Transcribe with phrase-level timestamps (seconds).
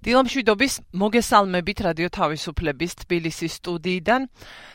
[0.00, 4.22] დილამშვიდობის მოგესალმებით რადიო თავისუფლების თბილისის სტუდიიდან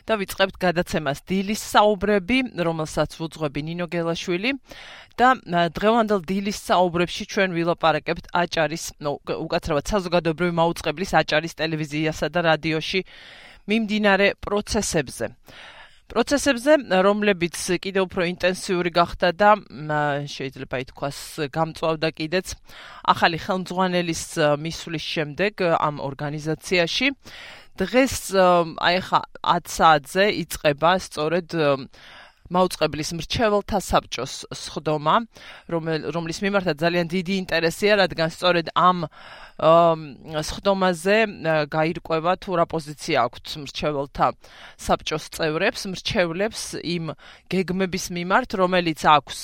[0.06, 4.54] და ვიწყებთ გადაცემას დილის საუბრები, რომელსაც უძღვები ნინო გელაშვილი
[5.18, 5.28] და
[5.74, 13.00] დღევანდელ დილის საუბრებში ჩვენ ვილაპარაკებთ აჭარის, ნუ უკაცრავად საზოგადოებრივი მაუწყებლის აჭარის ტელევიზიასა და რადიოში
[13.66, 15.26] მიმდინარე პროცესებზე.
[16.06, 19.50] პროცესებზე, რომლებიც კიდევ უფრო ინტენსიური გახდა და
[20.30, 21.18] შეიძლება ითქვას,
[21.50, 22.54] გამწვავდა კიდეც
[23.10, 24.24] ახალი ხელმძღვანელის
[24.62, 27.06] მისვლის შემდეგ ამ ორგანიზაციაში.
[27.76, 28.16] დღეს
[28.80, 31.48] აი ხა 10 საათზე იწყება სწორედ
[32.52, 35.16] მაუწყებლის მრჩეველთა საბჭოს სხდომა,
[36.14, 39.06] რომლის მიმართაც ძალიან დიდი ინტერესია, რადგან სწორედ ამ
[39.56, 41.16] სხდომაზე
[41.72, 44.26] გაირკვევა თუ რა პოზიცია აქვს მრჩეველთა
[44.76, 47.04] საბჭოს წევრებს, მრჩევლებს იმ
[47.48, 49.40] გეგმების მიმართ, რომელიც აქვს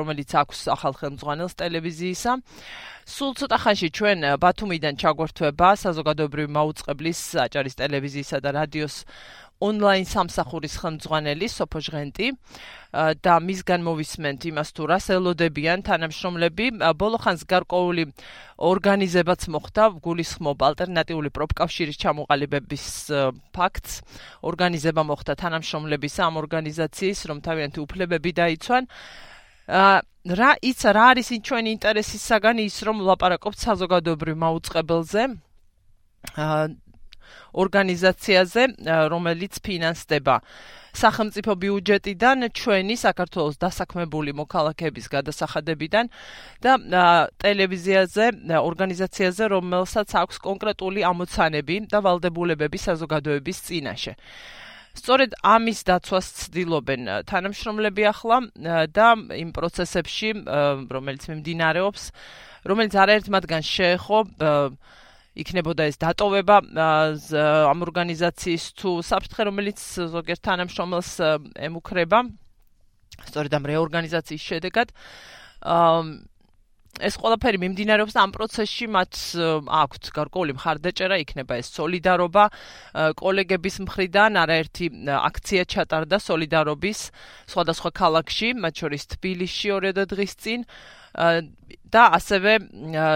[0.00, 2.32] რომელიც აქვს ახალ ხელმძღვანელს ტელევიზიისა.
[3.08, 8.96] სულ ცოტა ხანში ჩვენ ბათუმიდან ჩაგვერთვება საზოგადოებრივი მაუწყებლის აჭარის ტელევიზიისა და რადიოს
[9.58, 12.26] ონლაინ სამსახურის ხელმძღვანელი სოფო ჟღენტი
[13.26, 18.04] და მისგან მოვისმენთ იმას თუ რას ელოდებიან თანამშრომლები ბოლო ხანს გარკვეული
[18.70, 22.86] ორგანიზებაც მოხდა გულისხმობ ალტერნატიული პროფკავშირის ჩამოყალიბების
[23.52, 23.92] ფაქტს.
[24.46, 28.82] ორგანიზება მოხდა თანამშრომლების ამ ორგანიზაციის რომ თავიანთი უფლებები დაიცვან.
[30.38, 35.22] რა იცა რა არის ჩვენი ინტერესის საგანი ის რომ ლაპარაკობთ საზოგადოებრივ მაუწყებელზე
[37.52, 38.62] ორგანიზაციაზე,
[39.12, 40.36] რომელიც ფინანსდება
[40.98, 46.10] სახელმწიფო ბიუჯეტიდან ჩვენი საქართველოს დასაქმებული მოქალაქეების გადასახადებიდან
[46.64, 46.72] და
[47.44, 48.24] ტელევიზიაზე,
[48.58, 54.14] ორგანიზაციაზე, რომელსაც აქვს კონკრეტული ამოცანები და ვალდებულებები საზოგადოების წინაშე.
[54.98, 58.38] სწორედ ამის დაცვას ცდილობენ თანამშრომლები ახლა
[58.90, 60.28] და იმ პროცესებში,
[60.90, 62.02] რომელიც მიმდინარეობს,
[62.66, 64.18] რომელიც არაერთ მათგან შეეხო
[65.38, 66.56] იქნებოდა ეს დატოვება
[67.72, 69.78] ამ ორგანიზაციის თუ საფრთხე რომელიც
[70.14, 71.12] ზოგიერთ თანამშრომელს
[71.68, 72.18] ემუქრება.
[73.28, 74.88] სწორედ ამ რეორგანიზაციის შედეგად
[76.98, 79.14] ეს ყველაფერი მიმდინარეობს ამ პროცესში მათ
[79.80, 82.44] აქვთ გარკვეული მხარდაჭერა იქნება ეს სოლიდარობა
[83.18, 87.00] კოლეგების მხრიდან არაერთი აქცია ჩატარდა სოლიდარობის
[87.54, 90.66] სხვადასხვა ქალაქში მათ შორის თბილისში ორი დღის წინ
[91.88, 92.52] და ასევე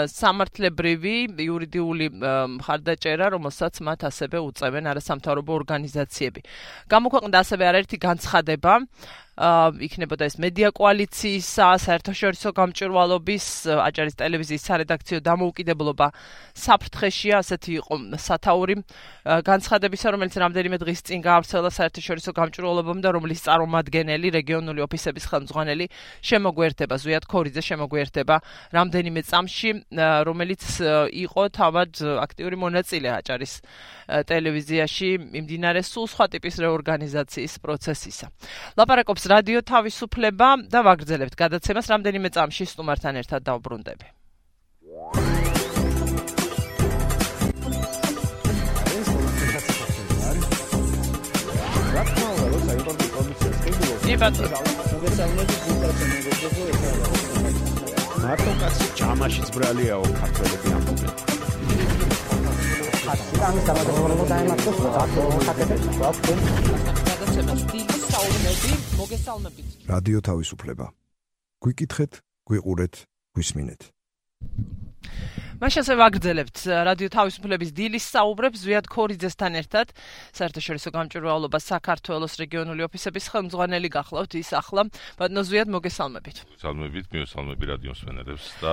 [0.08, 2.06] სამართლებრივი იურიდიული
[2.56, 6.40] მხარდაჭერა, რომელსაც მათ ასევე უწევენ არასამთავრობო ორგანიზაციები.
[6.88, 8.72] გამოქვეყნდა ასევე არაერთი განცხადება
[9.32, 13.46] იქნებოდა ეს მედია კოალიციისა, საერთაშორისო გამჭვირვალობის,
[13.80, 16.06] აჭარის ტელევიზიის სარედაქციო დამოუკიდებლობა
[16.52, 18.76] საფრთხეშია, ასეთი იყო სათაური
[19.24, 25.86] განცხადებისა, რომელიც რამდენიმე დღის წინ გაავრცელა საერთაშორისო გამჭვირვალობამ და რომლის წარმომადგენელი რეგიონული ოფისების ხელმძღვანელი
[26.20, 28.36] შემოგვერთება ზუიად ქორიძე შემოგვერთება
[28.72, 29.70] რამდენიმე წამში,
[30.28, 30.62] რომელიც
[31.12, 31.92] იყო თავად
[32.22, 33.54] აქტიური მონაწილე აჭარის
[34.28, 38.26] ტელევიზიაში მიმდინარე სულ სხვა ტიპის რეორგანიზაციის პროცესისა.
[38.78, 44.06] ლაპარაკობს რადიო თავისუფლება და ვაგრძელებთ გადაცემას რამდენიმე წამში სტუმართან ერთად დავბრუნდები.
[54.02, 54.58] კი ბატონო.
[54.92, 57.21] მოგესალმებით, გულწრფელი მეგობრებო,
[58.22, 61.12] მარტო კაცი ჯამაშიც ბრალიაო ქართველები ამბობენ.
[63.48, 65.46] ამის დამადროულობა დაემართოს საქართველოს
[69.92, 70.86] რადიო თავისუფლება.
[71.62, 72.12] გვიკითხეთ,
[72.48, 72.94] გვიყურეთ,
[73.34, 73.80] გვისმინეთ.
[75.62, 79.92] მაშინ ასე ვაგრძელებთ რადიო თავისუფლების დილის საუბრებს ზვიად ქორიძესთან ერთად
[80.34, 84.90] საერთაშორისო გამჭვირვალობა საქართველოს რეგიონული ოფისების ხელმძღვანელი გახლავთ ის ახლა
[85.22, 86.36] ბატონო ზვიად მოგესალმებით.
[86.58, 88.72] სალმებით მივესალმები რადიო სვენერებს და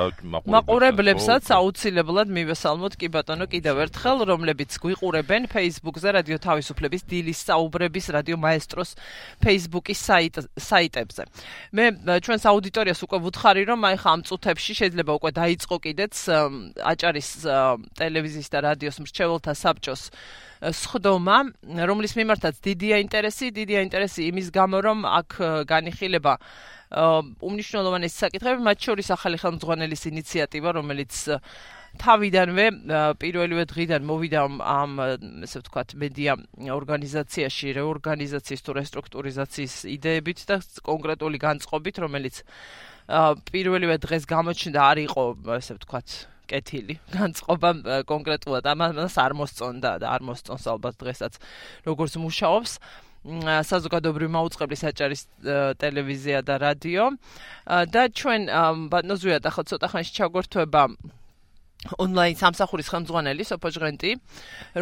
[0.49, 8.37] მაყურებლებსაც აუცილებლად მივესალმოთ კი ბატონო კიდევ ერთხელ რომლებიც გვიყურებენ Facebook-ზე რადიო თავისუფლების დილის საუბრების რადიო
[8.41, 8.97] მაესტროს
[9.45, 9.99] Facebook-ის
[10.57, 11.21] საიტებზე.
[11.69, 11.85] მე
[12.25, 16.15] ჩვენს აუდიტორიას უკვე ვუთხარი რომ აი ხა ამ წუთებში შეიძლება უკვე დაიწყო კიდეც
[16.83, 17.29] აჭარის
[17.99, 20.03] ტელევიზიის და რადიოს მრჩეველთა საბჭოს
[20.59, 21.37] სხდომა,
[21.87, 25.29] რომლის მიმართაც დიდია ინტერესი, დიდია ინტერესი იმის გამო, რომ აქ
[25.71, 26.33] განიხილება
[26.89, 31.13] უმნიშვნელოვანესი საკითხები, მათ შორის ახალი ხელმძღვანელის ინიციატივა, რომელიც
[31.99, 32.65] თავიდანვე
[33.17, 34.91] პირველივე დღიდან მოვიდა ამ
[35.45, 36.35] ესე ვთქვათ მედია
[36.69, 42.35] ორგანიზაციაში რეორგანიზაციის თუ რესტრუქტურიზაციის იდეებით და კონკრეტული განწყობით, რომელიც
[43.49, 45.23] პირველივე დღეს გამოჩნდა არ იყო
[45.57, 46.07] ესე ვთქვათ
[46.49, 47.69] კეთილი განწყობა
[48.09, 51.33] კონკრეტულად ამას არ მოსწონდა და არ მოსწონს ალბათ დღესაც
[51.85, 52.73] როგორც მუშაობს.
[53.69, 55.21] საზოგადოებრივი მაუწყებლის აჭარის
[55.83, 57.05] ტელევიზია და რადიო.
[57.67, 58.41] და ჩვენ
[58.87, 60.83] ბატონო ზუიად ახლა ცოტა ხანში ჩაგვერთვება
[61.79, 64.09] ონლაინ სამსახურის ხელმძღვანელი სოფო ჟღენტი,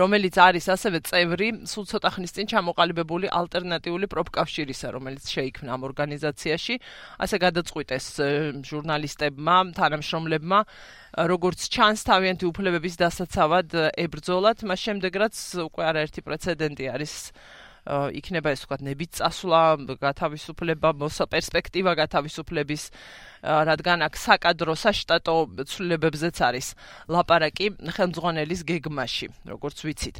[0.02, 6.76] რომელიც არის ასევე წევრი სულ ცოტა ხნის წინ ჩამოყალიბებული ალტერნატიული პროფკავშირისა, რომელიც შეიქმნა ამ ორგანიზაციაში,
[7.22, 8.08] ასე გადაწყვიტეს
[8.66, 10.60] ჟურნალისტებმა, თანამშრომლებმა,
[11.30, 15.36] როგორც ჩანს თავიანთი უფლებების დასაცავად ებრძოლათ, მას შემდეგ რაც
[15.70, 17.14] უკვე არაერთი პრეცედენტი არის
[17.88, 19.62] იქნება ეს ვთქვათ ნებით წასვლა,
[20.02, 20.90] გათავისუფლება,
[21.32, 22.84] პერსპექტივა გათავისუფლების,
[23.44, 26.68] რადგან აქ საკადრო საშტატო ცვლილებებზეც არის
[27.08, 30.18] ლაპარაკი ხელმძღვანელის გეგმაში, როგორც ვიცით.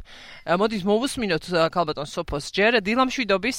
[0.48, 1.44] მოდით მოვუსმინოთ
[1.74, 3.58] ქალბატონ სოფოს ჯერ დილამშვიდობის.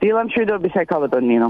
[0.00, 1.48] დილამშვიდობის ქალბატონ ნინო.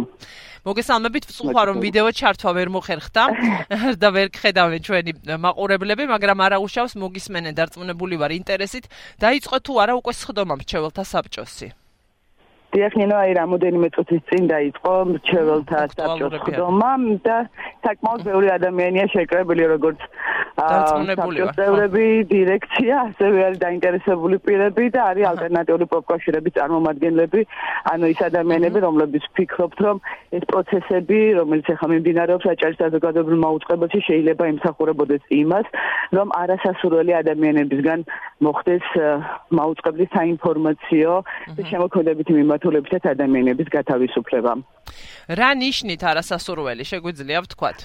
[0.68, 3.22] მოგესალმებით, ვსუხარ რომ ვიდეო ჩართვა ვერ მოხერხდა
[4.02, 8.84] და ვერ ხედავენ ჩვენი მაყურებლები, მაგრამ არა უშავს მოგისმენენ დარწმუნებული ვარ ინტერესით.
[9.24, 11.79] დაიწყო თუ არა უკვე სხდომა მრჩეველთა საბჭოსი.
[12.74, 16.92] დიახინო აი რამოდენიმე წუთის წინ დაიწყო მრჩეველთა საბჭოს ხდომა
[17.26, 17.38] და
[17.86, 20.06] საკმაოდ ბევრი ადამიანია შეკრებილი როგორც
[20.60, 27.40] დარწმუნებული წევრები, დირექცია, ასევე არის დაინტერესებული პირები და არის ალტერნატიული პროფკავშირების წარმომადგენლები,
[27.92, 30.02] ანუ ის ადამიანები, რომლებიც ფიქრობთ, რომ
[30.36, 35.66] ეს პროცესები, რომელიც ახლა მიმდინარეობს აჭარის საზოგადოებრივ მაუწყებელში, შეიძლება იმსახურებოდეს იმას,
[36.16, 38.00] რომ არასასურველი ადამიანებისგან
[38.44, 38.86] მოხდეს
[39.58, 41.12] მაუწყებლის საინფორმაციო
[41.56, 44.52] და შემოქმედებითი მიმართულებითაც ადამიანების გათავისუფლება.
[45.40, 47.78] რა ნიშნით არასასურველი შეგვიძლია ვთქვათ?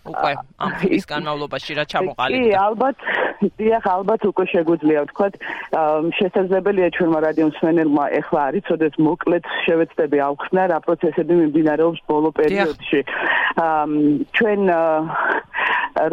[0.00, 0.32] უკვე
[0.64, 2.40] ამ ხის განმავლობაში რა ჩამოყალიბდა?
[2.40, 2.96] კი, ალბათ,
[3.60, 5.34] დიახ, ალბათ უკვე შეგვიძლია ვთქვათ,
[6.16, 13.00] შესაძლებელია ჩვენმა რადიო მსმენელმა ეხლა არ იცოდეს მოკლედ შევეცდები ავხსნა რა პროცესები მიმდინარეობს ბოლო პერიოდში.
[14.36, 14.60] ჩვენ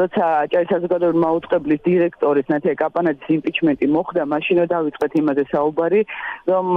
[0.02, 6.02] როცა ჭარის საზოგადოებრივი მაუწყებლის დირექტორის ნათია კაპანაძის იმპიჩმენტი მოხდა, მაშინო დავიწყეთ იმაზე საუბარი,
[6.52, 6.68] რომ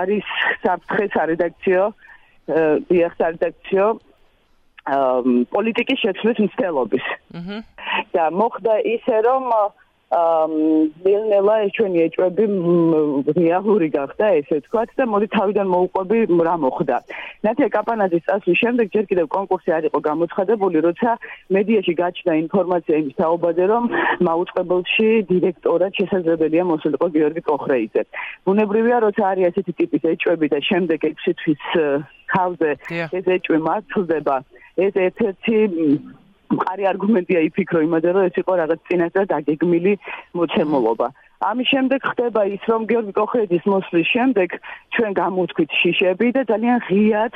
[0.00, 0.26] არის
[0.62, 1.84] საფრთხე სარედაქციო
[2.90, 3.86] დიახ სარედაქციო
[5.54, 7.06] პოლიტიკის შეცვლის მცდელობის.
[7.40, 7.58] აჰა.
[8.14, 9.44] და მოხდა ისე რომ
[10.12, 12.44] ნელ-ნელა ჩვენი ეჭვები
[13.34, 16.96] რეალური გახდა ესე ვთქვათ და მოდი თავიდან მოუყვები რა მოხდა.
[17.44, 21.10] ნათია კაპანაძის წასვლის შემდეგ ჯერ კიდევ კონკურსი არ იყო გამოცხადებული, როცა
[21.56, 23.84] მედიაში გაჩნდა ინფორმაცია იმის თაობაზე, რომ
[24.28, 28.02] მაუწყებელში დირექტორად შესაძლებელია მოსულიყო გიორგი კოხრეიძე.
[28.46, 31.62] ბუნებრივია, როცა არის ესეთი ტიპის ეჭვები და შემდეგ 6 თვის
[32.34, 32.70] ხალზე
[33.18, 34.36] ეს ეჭვი მართლდება,
[34.84, 35.56] ეს ერთ-ერთი
[36.52, 39.92] მყარი არგუმენტია იფიქრო იმაზე, რომ ეს იყო რაღაც წინასწარ დაგეგმილი
[40.36, 41.06] მოცემულობა.
[41.44, 44.48] ამის შემდეგ ხდება ის, რომ გიორგი კოხრეძის მოსვლის შემდეგ
[44.96, 47.34] ჩვენ გამოვთქვით შიშები და ძალიან ღიად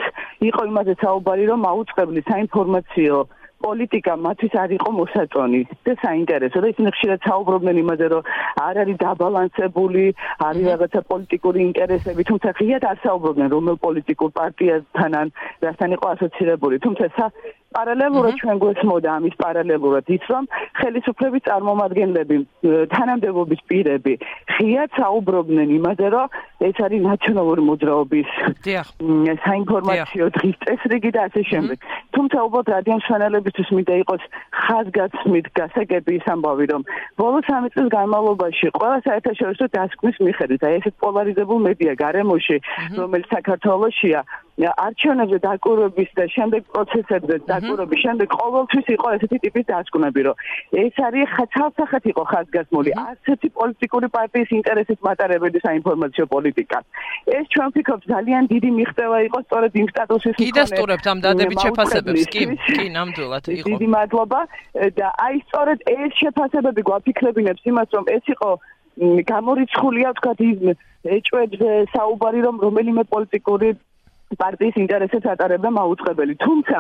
[0.51, 3.17] იყო იმაზე საუბარი, რომ აუწყებლის საინფორმაციო
[3.65, 6.59] პოლიტიკა მათთვის არ იყო მოსაწონი და საინტერესო.
[6.63, 8.23] და ისინი ხშირად საუბრობდნენ იმაზე რომ
[8.67, 10.05] არ არის დაბალანსებული
[10.49, 15.27] არის რაღაცა პოლიტიკური ინტერესები თუმცა ღიად არ საუბრობდნენ რომელ პოლიტიკურ პარტიასთან ან
[15.67, 16.77] რასთან იყო ასოცირებული.
[16.87, 17.07] თუმცა
[17.77, 20.45] პარალელურად ჩვენ გვესმოდა ამის პარალელურად ის რომ
[20.81, 22.37] ხელისუფლების წარმომადგენლები
[22.95, 24.15] თანამდებობის პირები
[24.57, 26.39] ღიად საუბრობდნენ იმაზე რომ
[26.69, 28.31] ეს არის ნაციონალური მოძრაობის
[29.45, 31.79] საინფორმაციო დღის წესრიგი და ასე შემდეგ.
[32.17, 34.23] თუმცა უბრალოდ რადიო მშენელებისთვის მინდა იყოს
[34.65, 36.83] ხაზგასმით გასაგები ის ამბავი რომ
[37.21, 42.57] ბოლო სამი წლის განმავლობაში ყველა საერთაშორისო დასკვნის მიხედვით აი ესეთ პოლარიზებულ მედია გარემოში
[42.99, 44.21] რომელიც საქართველოსია
[44.59, 50.37] არჩევნებზე დაკვირვების და შემდეგ პროცესებზე დაკვირვების შემდეგ ყოველთვის იყო ესეთი ტიპის დასკვნები, რომ
[50.83, 56.79] ეს არის ხალხსახეთ იყო ხაზგასმული, არც ერთი პოლიტიკური პარტიის ინტერესის მატარებელი საინფორმაციო პოლიტიკა.
[57.39, 60.49] ეს ჩვენ ვფიქრობთ ძალიან დიდი მიღწევა იყო სწორედ იმ სტატუსის მქონე.
[60.51, 63.67] კიდე სტურებთ ამ დადებით შეფასებებს, კი, კი, ნამდვილად იყო.
[63.69, 64.41] დიდი მადლობა
[64.99, 68.51] და აი სწორედ ეს შეფასებები გვაფიქრებინებს იმას, რომ ეს იყო
[68.99, 70.75] გამორიცხულია თქვა იმ
[71.07, 73.69] ეჭვებზე საუბარი რომ რომელიმე პოლიტიკური
[74.37, 76.35] პარტიის ინტერესებს ატარებდა მაუწყებელი.
[76.45, 76.79] თუმცა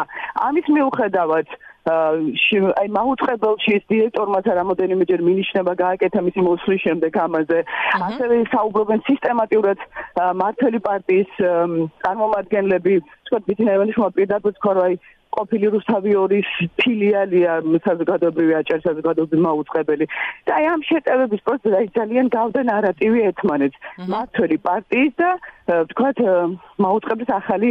[0.48, 1.48] ამის მიუხედავად
[1.88, 7.58] აი მაუწყებელში ეს დირექტორმა რამოდენიმეჯერ მინიშნება გააკეთა მისი მოსვლის შემდეგ ამაზე.
[8.08, 9.78] ასევე საუბრობენ სისტემატურად
[10.40, 11.30] მართლი პარტიის
[12.04, 12.94] წარმომადგენლები,
[13.28, 14.94] თქვა ბიტინეველი შუა პირდაპირ თქვა რომ აი
[15.36, 16.48] ყოფილი რუსთავიორის
[16.80, 17.52] ფილიალია
[17.86, 20.04] საზოგადოებრივი აჭარის საზოგადოებრივი მაუწყებელი.
[20.46, 23.76] და აი ამ შეტევების პროცესში ძალიან გავდა ნარატივი ერთმანეთს.
[24.12, 25.30] მართლი პარტიის და
[25.92, 26.18] თქვათ
[26.84, 27.70] მაუწყებლის ახალი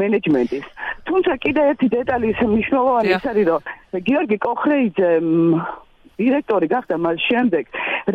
[0.00, 0.66] მენეჯმენტის.
[1.06, 3.60] თუმცა კიდე ერთი დეტალი ის მნიშვნელოვანი ის არის რომ
[4.06, 5.10] გიორგი კოხრეიძე
[6.20, 7.64] დირექტორი გახდა მას შემდეგ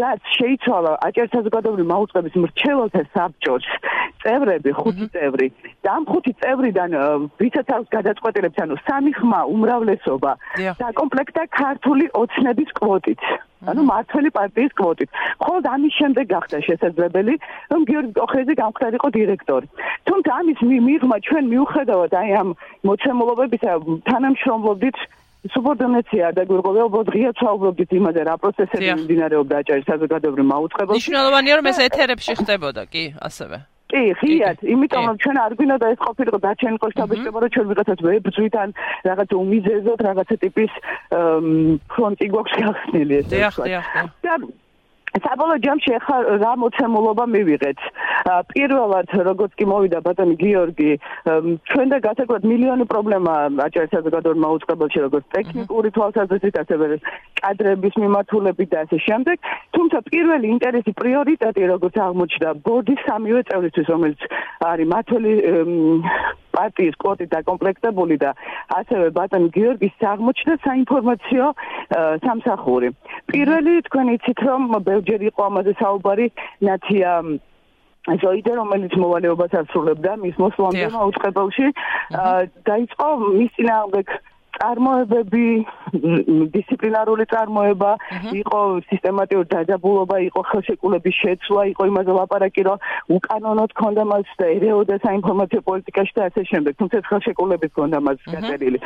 [0.01, 3.65] რაც შეიცვალა აჭარის საზოგადოებრივი მაუწყების მრჩეველთა საბჭოს
[4.25, 5.47] წევრები, ხუთი წევრი
[5.85, 6.89] და ამ ხუთი წევრიდან
[7.39, 10.31] ვისაც აქვს გადაწყვეტილებს, ანუ სამი ხმა უმრავლესობა
[10.81, 13.21] და კომპლექტა ქართული ოცნების კვოტით.
[13.65, 15.09] ანუ მართლი პარტიის კვოტით.
[15.41, 17.33] ხოლმე ამის შემდეგ გახდა შესაძლებელი,
[17.71, 19.67] რომ გიორგი ოხრეძე გამხდარიყო დირექტორი.
[20.05, 22.49] თუმცა ამის მიღმა ჩვენ მიუხედავად აი ამ
[22.85, 23.71] მოცემულობებისა
[24.09, 24.97] თანამშრომლობდით
[25.53, 30.97] სუბორდინაცია და გვირყობა ალბათ ღია ჩაუბრობდით იმაზე რა პროცესები მიმდინარეობდა აჭარის საზოგადოებრივ მაუწყებელში.
[30.97, 33.57] მნიშვნელოვანია რომ ეს ეთერებში ხდებოდა, კი, ასევე.
[33.91, 38.55] კი, ღიად, იმიტომ რომ ჩვენ არ გვინდა ეს ყოფილიყო დაჩენკო შტაბიშტება რომ ჩვენ ვიღაცას ვებძვით
[38.63, 38.69] ან
[39.05, 40.71] რაღაც უმიზეზოთ რაღაცა ტიპის
[41.93, 43.25] ფრონტი გვაქვს გახსნილი ეს.
[43.29, 43.85] დიახ, დიახ.
[44.25, 44.33] და
[45.23, 47.79] საბოლოო ჯამში ახლა რა მოცემულობა მივიღეთ.
[48.51, 50.91] პირველად როგორც კი მოვიდა ბატონი გიორგი,
[51.71, 53.33] ჩვენ და გასაკვირად მილიონი პრობლემა
[53.67, 56.85] აჭარის საზოგადოებრივ მოუწყებელში როგორც ტექნიკური თვალსაზრისით, ასევე
[57.39, 59.37] კადრების მიმართულებით და ასე შემდეგ.
[59.75, 64.19] თუმცა პირველი ინტერესი პრიორიტეტი როგორც აღმოჩნდა ბორდის სამივე წევრისთვის, რომელიც
[64.65, 65.31] არის მათული
[66.55, 68.31] პარტიის კვოტით დაკომპლექტებული და
[68.79, 71.45] ასევე ბატონ გიორგის აღმოჩნდა საინფორმაციო
[72.25, 72.87] სამსახური.
[73.31, 74.61] პირველი თქვენ იცით რომ
[75.05, 76.27] ბევრჯერ იყო ამაზე საუბარი
[76.65, 77.11] ნათია
[78.21, 81.67] ზოიდე რომელიც მოვალეობას ასრულებდა მის მოსვლამდე უწყებელში
[82.69, 84.07] დაიწყო მის წინააღმდეგ
[84.55, 85.47] წარმოებები
[86.53, 87.91] დისციპლინარული წარმოება
[88.39, 88.59] იყო
[88.91, 92.85] სისტემატიური დაძაბულობა იყო ხელშეკრულების შეცვლა იყო იმაზე ლაპარაკი რომ
[93.17, 96.73] უკანონოდ ქონდა მას და ერეოდა საინფორმაციო პოლიტიკაში და ასე შემდეგ.
[96.79, 98.79] თუმცა ხელშეკრულების ქონდა მას გაწერილი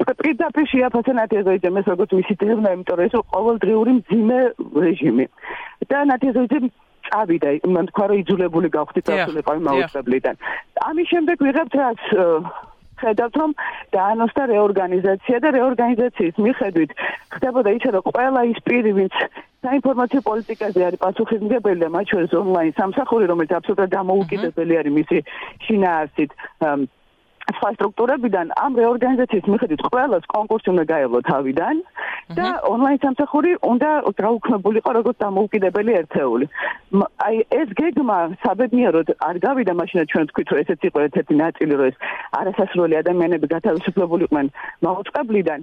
[0.00, 4.38] პრინციპი შეაფასებათ ეს ის როგორც მისი დევნა იმიტომ რომ ეს ყოველდღიური მძიმე
[4.84, 5.26] რეჟიმი.
[5.90, 6.58] და ნათესოდი
[7.10, 10.34] წავიდა მან თქვა რომ იძულებული გავხდით ასულიყო იმაუწყებლიდან
[10.88, 12.02] ამის შემდეგ ვიღებთ რას
[13.00, 13.50] ხედავთ რომ
[13.96, 16.90] დაანოსდა რეორგანიზაცია და რეორგანიზაციის მიხედვით
[17.34, 19.14] ხდებოდა ისე რომ ყველა ის პირი ვინც
[19.64, 25.18] საინფორმაციო პოლიტიკაზე არის პასუხისმგებელი და მათ შორის ონლაინ სამსახური რომელიც აბსოლუტურად დამოუკიდებელი არის მისი
[25.66, 26.30] შინაარსით
[27.56, 31.76] სხვა სტრუქტურებიდან ამ რეორგანიზაციის მიხედვით ყველას კონკურსი უნდა გაევლო თავიდან
[32.38, 33.90] და ონლაინ სამსახური უნდა
[34.20, 36.46] გაუქმებულიყო როგორც დამოუკიდებელი ერთეული.
[37.26, 41.86] აი ეს გეგმა საბედნიეროდ არ გავიდა მაშინ ჩვენ თქვით რომ ესეც იყო ერთ-ერთი ნაწილი რომ
[41.90, 41.96] ეს
[42.40, 44.46] არასასრული ადამიანები გათავისუფლებულიყვნენ
[44.86, 45.60] მაუწყებლიდან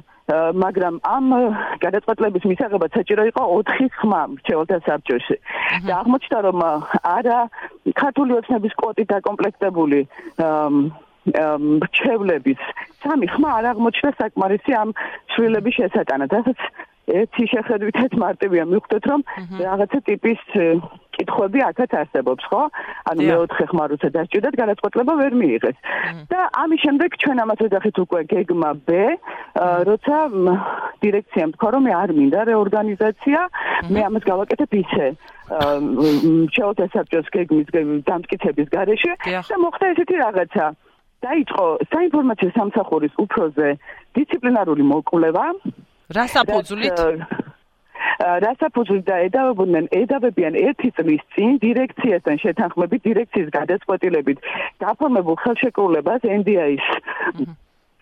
[0.63, 1.25] მაგრამ ამ
[1.84, 3.41] გადაწყვეტლების მისაღებად საჭირო იყო
[3.72, 5.36] 4 ხმა მრჩეველთა საბჭოში.
[5.88, 6.58] და აღმოჩნდა რომ
[7.15, 7.39] არა
[7.96, 10.00] ქართული ოცნების კვოტით დაკომპლექტებული
[11.28, 12.62] მრჩევლების
[13.04, 14.90] სამი ხმა არ აღმოჩნდა საკმარისი ამ
[15.36, 16.30] შვილების შესატანად.
[16.38, 16.60] რასაც
[17.08, 19.22] ერთი შეხედვითაც მარტივია მივხვდეთ რომ
[19.64, 20.40] რაღაცა ტიპის
[21.18, 22.64] კითხვები აქაც არსებობს, ხო?
[23.10, 25.78] ანუ მეოთხე ხმა როცა დასჭირდათ, განაცხადება ვერ მიიღეს.
[26.30, 28.90] და ამის შემდეგ ჩვენ ამას ვეძახით უკვე გეგმა B,
[29.90, 30.18] როცა
[31.02, 33.40] დირექციამ თქვა რომ მე არ მინდა რეორგანიზაცია,
[33.94, 35.08] მე ამას გავაკეთებ ისე.
[36.54, 37.68] შეოთე საბჭოს გეგმის
[38.04, 40.66] დამტკიცების გარეშე და მოხდა ესეთი რაღაცა.
[41.26, 43.68] დაიწყო საინფორმაციო სამსახურის უფროზე
[44.18, 45.46] დისციპლინარული მოკვლევა.
[46.18, 47.00] რასაფუძვლით?
[48.18, 54.38] რასაფუძვლით და ედავებოდნენ ედავებიან ერთი წლის წინ დირექციასთან შეთანხმებით დირექციის გადაწყვეტილებით
[54.82, 56.86] გაფორმებულ ხელშეკრულებას NDI-ს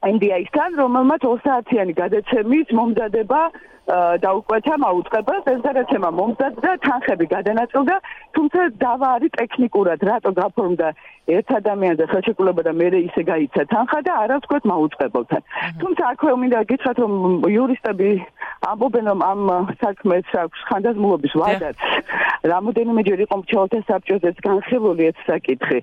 [0.05, 3.41] NDI-სთან რომელმაც 2 საათიანი გადაცემის მომზადება
[3.85, 7.95] დაუკვეთა მაუწყებას ეს გადაცემა მომზადდა თანხები გადანაწილდა
[8.33, 10.87] თუმცა დავა არის ტექნიკურად რატო გაფორმდა
[11.25, 15.41] ერთ ადამიანზე ხელშეკრულება და მე ისე გაიცა თანხა და არა ვთქვათ მაუწყებელთან.
[15.81, 17.13] თუმცა აქვე მინდა გითხრათ რომ
[17.49, 18.09] იურისტები
[18.69, 19.41] ამბობენ რომ ამ
[19.81, 21.77] საქმეს აქვს ხანდაზმულობის ვადაც.
[22.45, 25.79] რამოდენიმეჯერ იყო მრჩეველთა საბჭოზეც განხილული ეს საკითხი.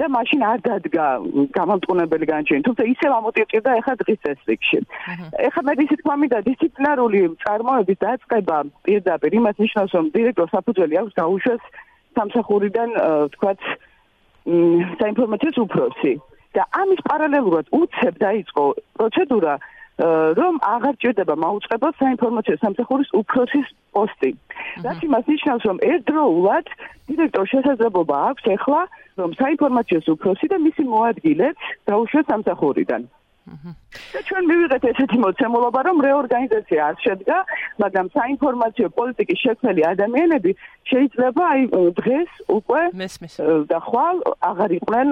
[0.00, 1.06] და მაშინ არ დადგა
[1.52, 2.64] გამამტყუნებელი განჩენი.
[2.64, 4.78] თუმცა ისევ ამოტირდა ეხლა დღის წესრიგში.
[5.48, 11.16] ეხლა მე ისე თქვა მინდა დისციპლინარული წარმოების დაწყება პირდაპირ იმას ნიშნავს რომ დირექტორ საფუძველი აქვს
[11.20, 11.62] დაუშვეს
[12.18, 12.88] სამსახურიდან
[13.34, 13.60] თქვათ
[15.02, 16.14] საინფორმაციო უფროსი
[16.56, 18.64] და ამის პარალელურად უცებ დაიწყო
[18.98, 19.54] პროცედურა
[20.40, 24.30] რომ აღარ ჭირდება მაუწყებელ საინფორმაციო სამსახურის უფროსის პოსტი.
[24.84, 26.66] რაც იმას ნიშნავს, რომ ერთდროულად
[27.12, 28.82] დირექტორ შესაძლებლობა აქვს ახლა,
[29.20, 33.02] რომ საინფორმაციო უფროსი და მისი მოადგილეც დაუშვეს სამსახურიდან.
[34.12, 37.38] და ჩვენ მივიღეთ ესეთი მოცემულობა, რომ რეორგანიზაცია არ შედგა,
[37.82, 40.50] მაგრამ საინფორმაციო პოლიტიკის შექმნელი ადამიანები
[40.90, 41.62] შეიძლება აი
[41.98, 42.82] დღეს უკვე
[43.72, 44.16] და ხვალ
[44.50, 45.08] აღარ იყვნენ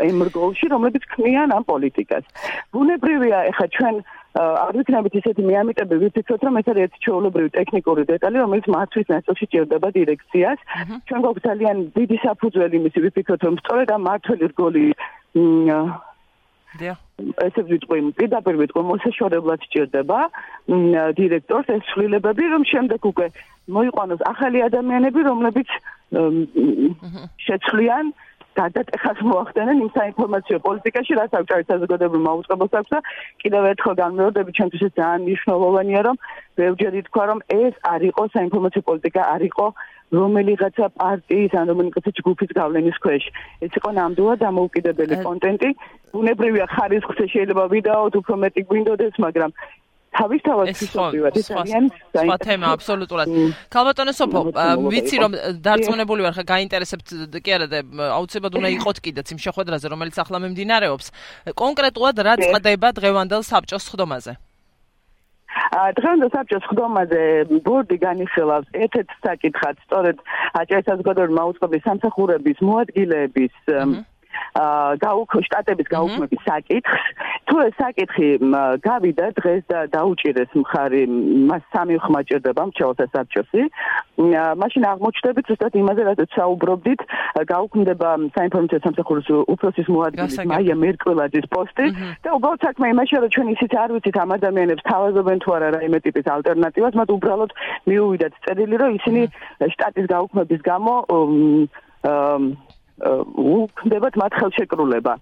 [0.00, 2.24] ემრგოლში, რომლებიც ქმნიან ამ პოლიტიკას.
[2.72, 3.96] ბუნებრივია, ეხა ჩვენ
[4.32, 9.46] არ ვიქნებით ისეთი მეამიტები, ვიფიქროთ, რომ ეს არის ერთი ჩაოლებრივი ტექნიკური დეტალი, რომელიც მართვის ნაწილში
[9.52, 10.58] ჭირდება დირექციას.
[11.06, 14.86] ჩვენ გვაქვს ძალიან დიდი საფუძველი იმისი, ვიფიქროთ, რომ სწორედ ამ მართველი რგოლი.
[17.46, 20.18] ესე ვიტყვი, პირდაპირ ვიტყვი, მოსაშორებლად ჭირდება
[21.20, 23.26] დირექტორს ეს ცვლილებები, რომ შემდეგ უკვე
[23.76, 25.68] მოიყვანოს ახალი ადამიანები, რომლებიც
[27.46, 28.12] შეცვლიან
[28.52, 33.00] გადატეხას მოახდენენ იმ საინფორმაციო პოლიტიკაში, რაც აღჭარით საზოგადოებრივ მაუწყებელს აქვს და
[33.42, 36.16] კიდევ ერთხელ განმეორდები, ჩვენთვის ძალიან მნიშვნელოვანია, რომ
[36.60, 39.66] ბევრჯერ ითქვა, რომ ეს არ იყო საინფორმაციო პოლიტიკა, არ იყო
[40.12, 43.24] რომელიღაცა პარტიის ან რომელიღაცა ჯგუფის გავლენის ქვეშ.
[43.64, 45.70] ეს იყო ნამდვილად დამოუკიდებელი კონტენტი.
[46.12, 49.50] ბუნებრივია ხარისხზე შეიძლება ვიდეოთ უფრო მეტი გვინდოდეს, მაგრამ
[50.12, 53.26] თავისთავად ფსიქოლოგიურად ეს ძალიან სხვა თემა აბსოლუტურად.
[53.72, 54.40] ქალბატონო სოფო,
[54.92, 55.32] ვიცი რომ
[55.64, 57.08] დარწმუნებული ვარ ხა გაინტერესებთ
[57.40, 57.78] კი არა და
[58.20, 61.06] აუცილებლად უნდა იყოთ კიდეც იმ შეხვედრაზე რომელიც ახლა მიმდინარეობს.
[61.56, 64.36] კონკრეტულად რა წდება დღევანდელ საბჭოს ხდომაზე?
[65.98, 67.22] დღევანდელ საბჭოს ხდომაზე
[67.66, 70.22] ბორდი განიხილავს ერთ-ერთ საკითხად, სწორედ
[70.62, 73.54] აჭარისაზოგადოებრივი მაუწყებლის სამსახურების მოადგილეების
[75.04, 77.04] გაუქო შტატების გაუქმების საკითხს.
[77.48, 78.28] თუ ეს საკითხი
[78.86, 81.02] გავიდა დღეს და დაუჭირეს მხარი
[81.50, 83.62] მას სამი ხმა ჭირდება მჩეულთა საბჭოსი
[84.62, 87.00] მაშინ აღმოჩნდებით ზუსტად იმაზე რაც საუბრობდით
[87.52, 91.86] გაუქმდება საინფორმაციო სამსახურის უფროსის მოადგილის მაია მერკლაძის პოსტი.
[92.22, 95.98] და უბრალოდ საქმე იმაშია რომ ჩვენ ისიც არ ვიცით ამ ადამიანებს თავაზობენ თუ არა რაიმე
[96.06, 97.50] ტიპის ალტერნატივას მათ უბრალოდ
[97.88, 99.22] მიუვიდათ წერილი რომ ისინი
[99.74, 100.94] შტატის გაუქმების გამო
[103.02, 105.12] უქმდებათ მათ ხელშეკრულება.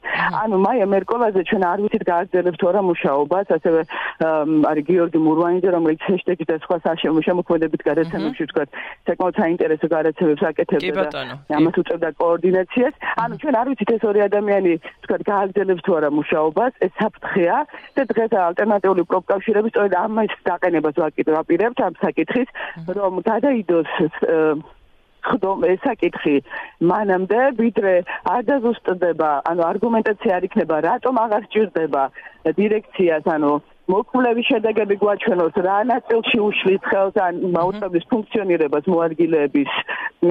[0.43, 3.81] ანუ მაია მერკოლაძე ჩვენ არ ვიცით გააგრძელებს თუ არა მუშაობას, ასევე
[4.71, 8.65] არის გიორგი მურვანიძე, რომელიც ჰეშტეგი და სხვა შემოქმედებით გადაცემებში თქვა,
[9.09, 12.95] საკმაოდ საინტერესო გადაცემებს აკეთებდა და ამას უწევდა კოორდინაციას.
[13.25, 14.73] ანუ ჩვენ არ ვიცით ეს ორი ადამიანი
[15.05, 17.59] თქვა გააგრძელებს თუ არა მუშაობას, ეს საფრთხეა
[17.97, 22.49] და დღეს ალტერნატიული პროფკავშირები სწორედ ამას დაყენებას ვაპირებთ ამ საკითხის,
[22.99, 23.89] რომ გადაიდოს
[25.29, 26.37] ხდომ ესაკითხი
[26.93, 27.95] მანამდე ვიდრე
[28.35, 32.05] არ დაზუსტდება ანუ არგუმენტაცია არ იქნება რატომ აღარ სჭირდება
[32.61, 33.53] დირექციას ანუ
[33.91, 39.73] მოკვლევის შედეგები გვაჩვენოს რა ნაწილში უშლის ხელს ან მაუწყებლის ფუნქციონირებას მოადგილეების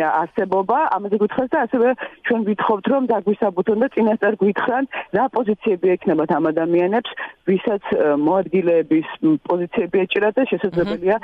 [0.10, 1.89] არსებობა ამაზე გითხოს და ასევე
[2.29, 7.12] ჩვენ ვითხოვთ რომ დაგვისაბუთონ და წინასწარ გვითხრან რა პოზიციები ექნებათ ამ ადამიანებს
[7.51, 7.84] ვისაც
[8.27, 9.08] მოადგილეების
[9.50, 11.17] პოზიციები ეჭირათ და შესაძლებელია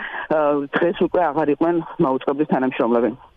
[0.75, 3.15] დღეს უკვე აღარ იყვნენ მაუწყებლის თანამშრომლები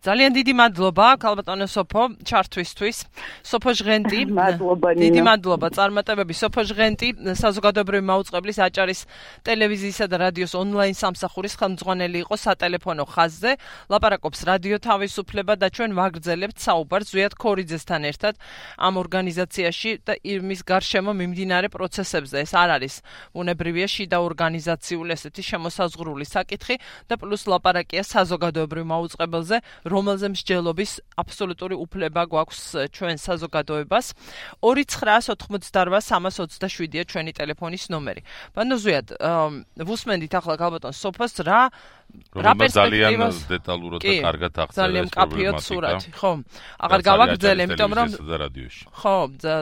[0.00, 2.96] ძალიან დიდი მადლობა ქალბატონო სოფო ჩართვისთვის.
[3.44, 4.20] სოფო ჟღენტი.
[5.04, 9.00] დიდი მადლობა წარმატებები სოფო ჟღენტი საზოგადოებრივი მაუწყებლის აჭარის
[9.44, 13.52] ტელევიზიისა და რადიოს ონლაინ სამსახურის ხელმძღვანელი იყო სატელეფონო ხაზზე.
[13.92, 18.34] ლაპარაკობს რადიო თავისუფლება და ჩვენ ვაგრძელებთ საუბარს ზვიად ქორიძესთან ერთად
[18.80, 22.36] ამ ორგანიზაციაში და იმის გარშემო მიმდინარე პროცესებზე.
[22.40, 22.94] ეს არ არის
[23.36, 29.56] უნებრივია შიდა ორგანიზაციული ესეთი შემოსაზღვრული საკითხი და პლუს ლაპარაკია საზოგადოებრივ მაუწყებელზე
[29.90, 32.60] რომელზე მსჯელობის აბსოლუტური უფლება გვაქვს
[32.94, 34.06] ჩვენ საზოგადოებას
[34.62, 38.22] 2988327-ია ჩვენი ტელეფონის ნომერი.
[38.54, 39.06] ბანოზუიად
[39.82, 41.70] ვუსმენდით ახლა გალბატონ სოფოს რა
[42.34, 46.42] რა ძალიან დეტალურად და კარგად აღწერა ძალიან კაფეო სურათი, ხო?
[46.86, 48.08] აღარ გავაგრძელე, იმიტომ რომ
[48.98, 49.14] ხო,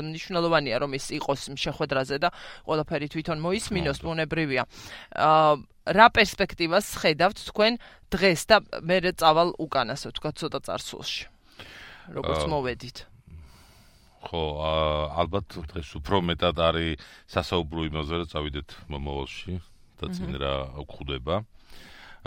[0.09, 2.33] მნიშვნელოვანია რომ ის იყოს შეხვედრაზე და
[2.65, 4.65] ყველაფერი თვითონ მოისმინოს, უნებრივია.
[5.13, 5.61] აა
[5.95, 7.79] რა პერსპექტივას ხედავთ თქვენ
[8.13, 11.25] დღეს და მე წავალ უკანასო თქვა ცოტა წარსულში
[12.13, 12.99] როგორც მოვედით.
[14.29, 14.43] ხო
[15.15, 16.99] ალბათ დღეს უფრო მეტად არის
[17.31, 19.55] სასაუბრო იმაზე რომ წავიდეთ მომავალში
[20.03, 21.37] და წინ რა გვხვდება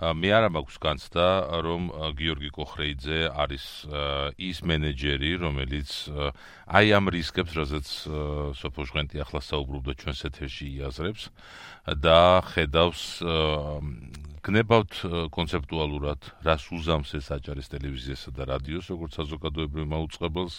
[0.02, 1.26] მე არა მაქვს განცდა
[1.62, 1.84] რომ
[2.18, 3.66] გიორგი კოხრეიძე არის
[4.42, 5.90] ის მენეჯერი რომელიც
[6.66, 7.92] აი ამ რისკებს რასაც
[8.58, 11.30] სოფო ჟღენტი ახლა საუბრობდა ჩვენს ეთერში იაზრებს
[12.02, 12.18] და
[12.50, 13.04] ხედავს
[14.42, 14.94] გნებავთ
[15.38, 20.56] კონცეპტუალურად რას უზამს ეს აჭარის ტელევიზიასა და რადიოს როგორც საზოგადოებრივ მაუწყებელს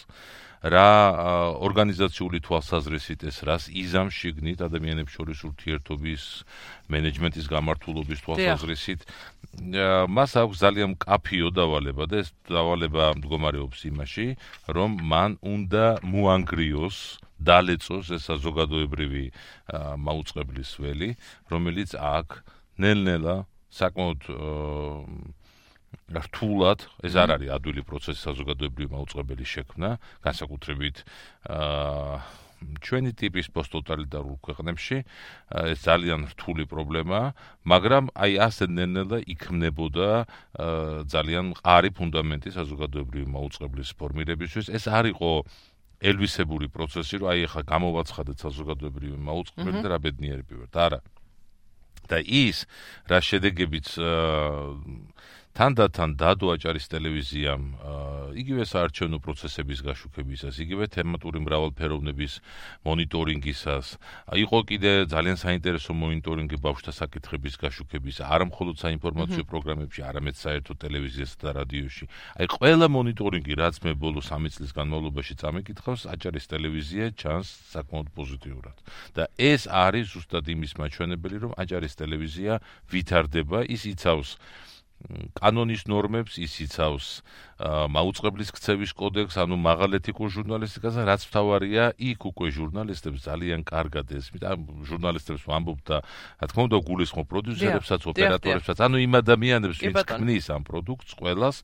[0.63, 6.23] რა ორგანიზაციული თვალსაზრისით ეს რას იზამს შიგნით ადამიანებს შორის ურთიერთობის
[6.87, 9.01] მენეჯმენტის გამართულობის თვალსაზრისით.
[10.07, 14.27] მას აქვს ძალიან კაფიო დავალება და ეს დავალება მდგომარეობს იმაში
[14.71, 16.97] რომ მან უნდა მოანგრიოს
[17.43, 19.25] დალეწოს ეს საზოგადოებრივი
[19.99, 21.09] მაუწყებლის ველი
[21.51, 22.39] რომელიც აქ
[22.79, 23.35] ნელ-ნელა
[23.67, 24.21] საკმაოდ
[26.13, 29.89] რთულად ეს არ არის ადვილი პროცესი საზოგადოებრივი მაუწყებელი შექმნა.
[30.23, 30.97] განსაკუთრებით
[31.49, 32.43] აა
[32.83, 34.97] ჩვენი ტიპის პოსტტოტალიტარულ ქვეყნებში
[35.73, 37.27] ეს ძალიან რთული პრობლემაა
[37.67, 40.09] მაგრამ აი ასე ნენელა იქმნებოდა
[41.11, 44.65] ძალიან მყარი ფუნდამენტი საზოგადოებრივი მაუწყებლის ფორმირებისთვის.
[44.71, 45.31] ეს არ იყო
[46.03, 50.99] ელვისებული პროცესი რომ აი ახლა გამოვაცხადეთ საზოგადოებრივი მაუწყებელი და რა ბედნიერები ვართ არა.
[52.03, 52.67] და ის
[53.07, 53.95] რა შედეგებიც
[55.53, 57.63] თანდათან დადო აჭარის ტელევიზიამ
[58.41, 62.33] იგივე საარჩევნო პროცესების გაშუქებისას, იგივე თემატური მრავალფეროვნების
[62.89, 63.87] მონიტორინგისას,
[64.33, 71.37] იყო კიდე ძალიან საინტერესო მონიტორინგი ბავშვთა საკითხების გაშუქების, არა მხოლოდ საინფორმაციო პროგრამებში, არამედ საერთო ტელევიზიასა
[71.45, 72.05] და რადიოში.
[72.41, 78.75] აი ყველა მონიტორინგი, რაც მე ბოლო 3 წლის განმავლობაში წამიკითხავს, აჭარის ტელევიზია ჩანს საკმაოდ პოზიტიურად.
[79.13, 82.53] და ეს არის ზუსტად იმის მაჩვენებელი, რომ აჭარის ტელევიზია
[82.89, 84.29] ვითარდება, ის იცავს
[85.39, 87.09] კანონის ნორმებს ის იცავს
[87.63, 94.43] მაუწყებლის ქცევის კოდექს, ანუ მაღალ ეთიკურ ჟურნალისტიკაზე, რაც თავარია, იქ უკვე ჟურნალისტებს ძალიან კარგად ესმით,
[94.43, 100.45] ამ ჟურნალისტებს ვამბობ და რა თქმა უნდა გულისხმობ პროდიუსერებსაც, ოპერატორებსაც, ანუ იმ ადამიანებს, ვინც ქმნის
[100.51, 101.57] ამ პროდუქტს, ყველას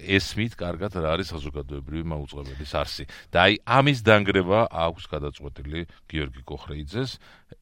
[0.00, 3.04] ესმით კარგად რა არის საზოგადოებრივი მაუწყებლის არსი.
[3.30, 7.10] და აი ამის დანგრევა აქვს გადაწყვეტილი გიორგი კოხრეიძეს.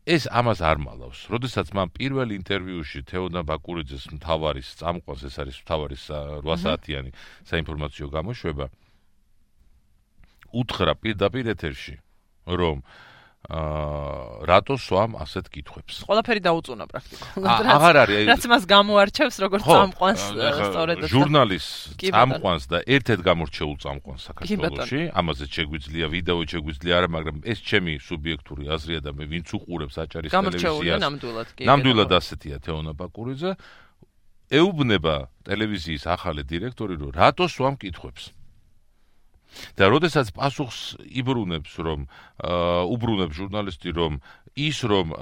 [0.04, 1.32] ეს ამას არ მალავს.
[1.32, 6.04] როდესაც მან პირველ ინტერვიუში თეონა ბაკურიძეს მთავარის წამყვანს, ეს არის მთავარის
[6.44, 7.10] 8 საათიანი
[7.48, 8.66] საინფორმაციო გამოშვება,
[10.52, 11.96] უთხრა პირდაპირ ეთერში,
[12.48, 13.06] რომ აა
[14.50, 16.02] რატო სვამ ასეთ კითხვებს?
[16.04, 17.68] ყველაფერი დაუწუნა პრაქტიკულად.
[17.70, 20.22] აღარ არის, რაც მას გამოარჩევს როგორც წამყვანს
[20.68, 21.66] სწორედ ჟურნალის
[22.02, 28.64] წამყვანს და ერთ-ერთ გამორჩეულ წამყვანს საქართველოში, ამაზე შეგვიძლია ვიდეო შეგვიძლია არა, მაგრამ ეს ჩემი სუბიექტური
[28.68, 30.34] აზრია და მე ვინც უყურებს აჭარის ტელევიზიას.
[30.34, 31.64] გამორჩეულია ნამდვილად, კი.
[31.64, 33.52] ნამდვილად ასეთია თეონა ბაკურიძე.
[34.48, 38.32] ეუბნება ტელევიზიის ახალი დირექტორი, რომ რატო სვამ კითხვებს?
[39.78, 42.04] და როდესაც პასუხს იბრუნებს რომ
[42.94, 44.20] უბრუნებს ჟურნალისტი რომ
[44.60, 45.14] ის რომ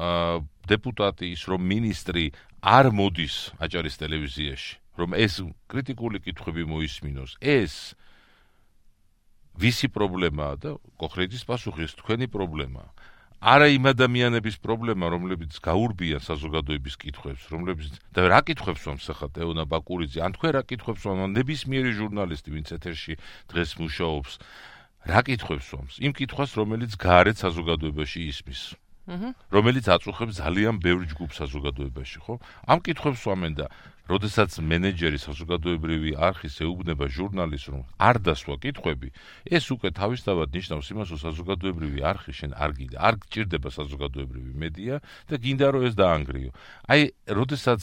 [0.66, 2.24] დეპუტატი ის რომ ministri
[2.66, 5.34] არ მოდის აჭარის ტელევიზიაში რომ ეს
[5.70, 7.94] კრიტიკული კითხვები მოისმინოს ეს
[9.56, 12.90] ვისი პრობლემაა და კოხრეძის პასუხი ეს თქვენი პრობლემაა
[13.40, 19.64] არა იმ ადამიანების პრობლემა, რომლებიც გაურბიან საზოგადოების კითხვებს, რომლებიც და რა კითხვებს ვამს ახლა ტეონა
[19.68, 23.14] ბაკურიძე, ან თქვენ რა კითხვებს ვამს ნებისმიერი ჟურნალისტი, ვინც ეთერში
[23.52, 24.32] დღეს მუშაობს,
[25.06, 25.94] რა კითხვებს ვამს?
[26.00, 28.62] იმ კითხვას, რომელიც გარეთ საზოგადოებაში ისმის.
[29.54, 32.34] რომელიც აწუხებს ძალიან ბევრ ჯგუფ საზოგადოებაში, ხო?
[32.66, 33.66] ამ კითხვებს ვამენ და
[34.06, 39.08] როდესაც მენეჯერი საზოგადოებრივი არხის ეუბნება ჟურნალისტს რომ არ დასვა კითხვები,
[39.50, 44.94] ეს უკვე თავისთავად ნიშნავს იმას, რომ საზოგადოებრივი არხი შენ არ გიდა, არ გჭირდება საზოგადოებრივი მედია
[45.26, 46.50] და გინდა რომ ეს დაანგრიო.
[46.86, 47.00] აი,
[47.34, 47.82] როდესაც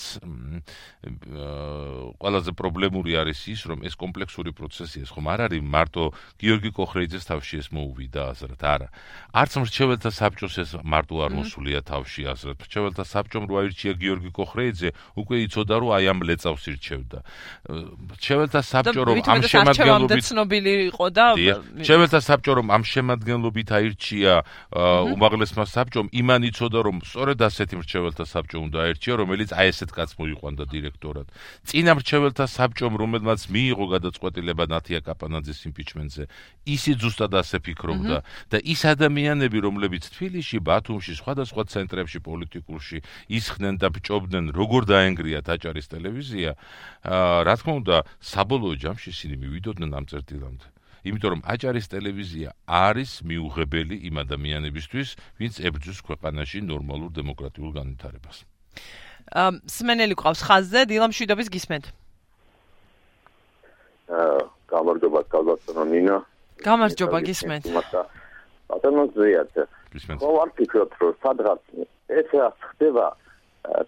[2.24, 6.04] ყველაზე პრობლემური არის ის, რომ ეს კომპლექსური პროცესია, ხომ არ არის მარტო
[6.40, 8.88] გიორგი კოხრეიძეს თავში ეს მოუვიდა აზრად, არა.
[9.36, 12.58] არც მრჩეველთა საბჭოს ეს მარტო არ მოსულია თავში აზრად.
[12.64, 17.18] მრჩეველთა საბჭომ რო აირჩია გიორგი კოხრეიძე, უკვე იცოდა რომ აი ამ ლეწავს ირჩევდა.
[18.22, 21.26] შეველთა საბჭო რომ ამ შემადგენლობით ცნობილი იყო და
[21.82, 24.34] შეველთა საბჭო რომ ამ შემადგენლობით აირჩია
[25.18, 30.16] უმაღლესმა საბჭომ, იმან იცოდა რომ სწორედ ასეთი მრჩეველთა საბჭო უნდა აირჩია, რომელიც აი ესეთ კაცს
[30.22, 31.28] მოიყვანდა დირექტორად.
[31.68, 36.24] წინა მრჩეველთა საბჭომ, რომელმაც მიიღო გადაწყვეტილება ნათია კაპანაძის იმპიჩმენტზე,
[36.70, 38.18] ისიც ზუსტად ასე ფიქრობდა
[38.52, 42.98] და ის ადამიანები, რომლებიც თბილისში, ბათუმში, სხვადასხვა ცენტრებში პოლიტიკურში
[43.40, 46.52] ისხნენ და ბჭობდნენ, როგორ დაენგრიათ აჭარის ტელევიზია,
[47.08, 50.68] აა რა თქმა უნდა, საბოლოო ჯამში ისინი მივიდოდნენ ამ წერტილამდე.
[51.04, 55.08] იმიტომ რომ აჭარის ტელევიზია არის მიუღებელი იმ ადამიანებისთვის,
[55.40, 58.44] ვინც ებრძვის ქვეყანაში ნორმალურ დემოკრატიულ განვითარებას.
[59.32, 61.86] აა სმენელი ყავს ხაზზე, დილამშვიდობის გისმენთ.
[64.12, 64.40] აა
[64.72, 66.18] გამარჯობა, კალბატონო ნინა.
[66.64, 67.64] გამარჯობა, გისმენთ.
[68.68, 69.68] ბატონო ზეათ.
[69.92, 70.20] გისმენთ.
[70.20, 71.62] ხო, არ ფიქრობ, რომ სადღაც
[72.12, 73.06] ეს რა ხდება?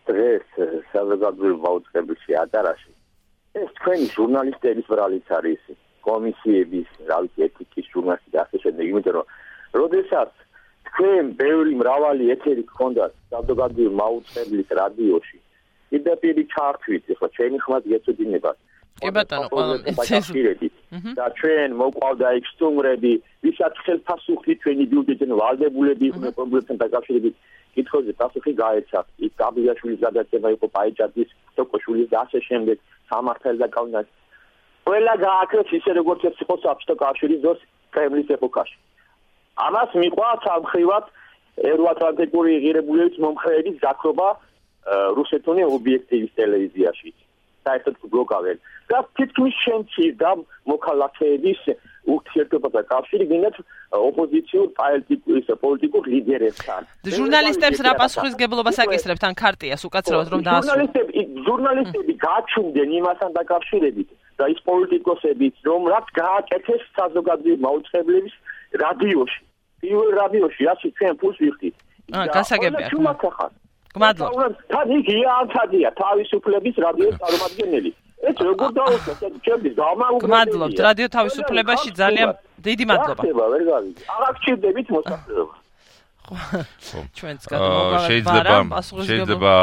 [0.09, 0.45] დღეს
[0.93, 2.91] საზოგადოებრივ მოუწყებელში ატარაში
[3.55, 5.61] ეს თქვენი ჟურნალისტების ბრალიც არის
[6.07, 8.85] კომისიების რა ვიცი ეთიკის ჟურნალისტი და ასე შემდეგ.
[8.91, 9.25] იმიტომ რომ
[9.81, 10.31] როდესაც
[10.89, 15.38] თქვენ ბევრი მრავალი ეთერი გქონდათ საზოგადოებრივ მოუწყებლის რადიოში
[15.91, 18.57] პირდაპირ ჩართვით ხო ჩემი ხმად გეცოდინებათ
[19.03, 19.75] კი ბატონო ყველა
[21.19, 23.13] და ჩვენ მოყვავდა იქ სტუმრები
[23.47, 27.35] ვისაც ხელფასუხი ჩვენი ბიუჯეტიდან ვალდებულები იყვნენ პრობლემებთან დაკავშირებით
[27.75, 28.99] კითხვებზე პასუხი გაეცა.
[29.25, 32.77] ის გაბიაშვილის გადაცემა იყო პაიჭაძის, თოკოშვილის და ასე შემდეგ,
[33.09, 34.07] სამართალ და კაუნას.
[34.85, 37.59] ყველა გააკეთეს ისე როგორც ეს იყო საბჭოთა კავშირის დროს
[37.93, 38.77] კრემლის ეპოქაში.
[39.67, 41.05] ამას მიყვა სამხრივად
[41.71, 44.27] ევროატლანტიკური ღირებულებების მომხრეების გაქრობა
[45.17, 47.09] რუსეთონი ობიექტივის ტელევიზიაში.
[47.65, 48.58] საერთოდ ბლოკავენ.
[48.89, 50.32] და თითქმის შენცი და
[50.69, 51.62] მოქალაქეების
[52.06, 53.56] ურთიერთობათა კავშირი გინდათ
[53.97, 56.82] ოპოზიციურ პაელტიკურის პოლიტიკურ ლიდერებთან.
[57.17, 60.69] ჟურნალისტებს რა პასუხისგებლობას აკისრებთ ან ქარტიას უკაცრავად რომ დაასრულოს?
[60.69, 68.36] ჟურნალისტები ჟურნალისტები გაჩუმდნენ იმასთან დაკავშირებით და ის პოლიტიკოსებიც რომ რაც გააკეთეს საზოგადოებრივი მაუწყებლების
[68.84, 69.41] რადიოში.
[69.82, 71.75] პირველ რადიოში ასე ჩვენ ფულს ვიხდით.
[72.13, 72.88] აა გასაგებია.
[73.95, 74.29] გმადლობ.
[74.71, 77.91] თან იგია ანთადია თავისუფლების რადიოს წარმომადგენელი.
[78.25, 80.25] ეს როგორ დაუსვათ ჩემს გამაუგებელია.
[80.25, 82.29] გმადლობთ რადიო თავისუფლებაში ძალიან
[82.67, 83.21] დიდი მადლობა.
[83.27, 84.01] ხება ვერ გავიგე.
[84.15, 85.55] აღარ გჭირდებით მოსახლეობა.
[86.25, 88.55] ჩვენც გადმოგავარდა შეიძლება
[89.05, 89.53] შეიძლება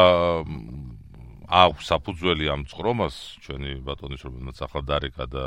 [1.53, 5.45] აქვს საფუძველი ამ წრომას ჩვენი ბატონის რომელსაც ახლა დარეკა და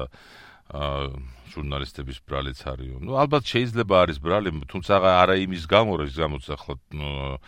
[0.66, 1.08] აა
[1.56, 3.00] ჟურნალისტების ბრალიც არის.
[3.00, 7.38] ნუ ალბათ შეიძლება არის ბრალი, თუმცა არა იმის გამო, რომ ის გამოც ახლა აა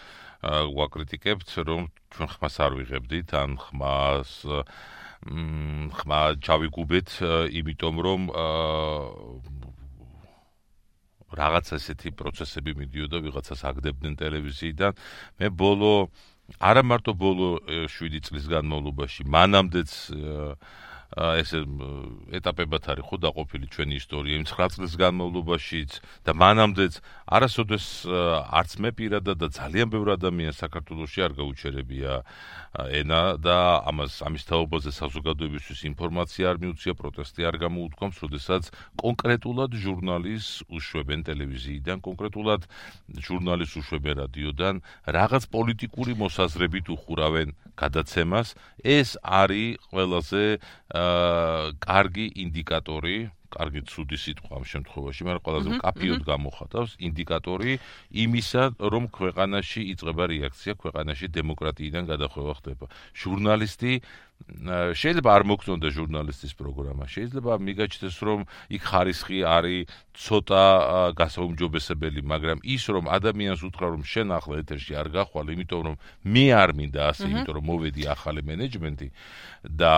[0.47, 4.31] ვაკრიტიკებთ, რომ ჩვენ ხმას არ ვიღებდით, ან ხმას
[5.99, 7.09] ხმა ჩავიგუბეთ,
[7.59, 8.21] იმიტომ რომ
[11.29, 14.93] რაღაც ესეთი პროცესები მიდიოდა, ვიღაცას აგდებდნენ ტელევიზიიდან.
[15.43, 16.09] მე ბოლო
[16.57, 17.61] არა მარტო ბოლო
[17.93, 19.91] 7 წლის განმავლობაში, მანამდეც
[21.17, 21.57] ეს
[22.37, 25.93] ეტაპებად არის ხო დაყოფილი ჩვენი ისტორია იმ 9 წლის განმავლობაშიც
[26.29, 27.01] და მანამდეც
[27.33, 27.87] არასოდეს
[28.53, 32.13] არც მე პირადად და ძალიან ბევრი ადამიანი საქართველოსში არ გაუჩერებია
[32.93, 33.57] ენა და
[33.89, 38.63] ამას ამის თაობაზე საზოგადოებისთვის ინფორმაცია არ მიუწია პროტესტი არ გამოუთქვამს, როდესაც
[39.01, 42.69] კონკრეტულად ჟურნალის უშვებენ ტელევიზიიდან, კონკრეტულად
[43.17, 44.75] ჟურნალის უშვებენ რადიოდან,
[45.09, 47.49] რაღაც პოლიტიკური მოსაზრებით უხურავენ
[47.81, 48.49] გადაცემას,
[48.85, 50.45] ეს არის ყველაზე
[50.99, 57.73] აა კარგი ინდიკატორი კარგი ცუდი სიტყვა ამ შემთხვევაში, მაგრამ ყველაზე კაფიოდ გამოხატავს ინდიკატორი
[58.25, 58.63] იმისა,
[58.93, 62.87] რომ ქვეყანაში იწყება რეაქცია, ქვეყანაში დემოკრატიიდან გადახვევა ხდება.
[63.17, 63.93] ჟურნალისტი
[64.39, 70.65] შეიძლება არ მოგწონდეს ჟურნალისტის პროგრამა, შეიძლება მიგაჩნდეს რომ იქ ხარისხი არის ცოტა
[71.15, 75.97] გასაუმჯობესებელი, მაგრამ ის რომ ადამიანს უთხრა რომ შენ ახლა ეთერში არ გახვალ, იმიტომ რომ
[76.27, 79.09] მე არ მინდა ასე, იმიტომ რომ მოვედი ახალი მენეჯმენტი
[79.79, 79.95] და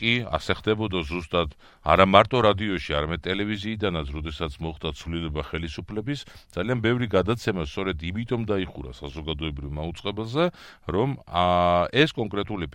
[0.00, 1.48] კი ასე ხდებოდა ზუსტად.
[1.82, 6.20] არა მარტო რადიოში, არამედ ტელევიზიიდანაც, როდესაც მოხდა ცვლილება ხელისუფლების,
[6.54, 10.44] ძალიან ბევრი გადაცემა სწორედ იმიტომ დაიხურა საზოგადოებრივ მაუწყებელზე,
[10.88, 11.08] რომ
[11.90, 12.66] ეს კონკრეტული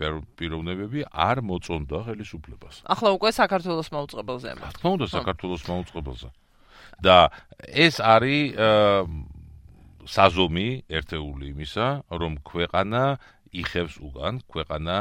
[0.48, 2.74] პიროვნებები არ მოწონდა ხელისუფლებას.
[2.88, 4.48] ახლა უკვე საქართველოს მაუწყებელზე.
[4.56, 6.28] რა თქმა უნდა, საქართველოს მაუწყებელზე.
[7.04, 7.30] და
[7.68, 8.56] ეს არის
[10.08, 13.02] საზომი ერთეული იმისა, რომ ქვეყანა
[13.52, 14.96] იხევს უგან, ქვეყანა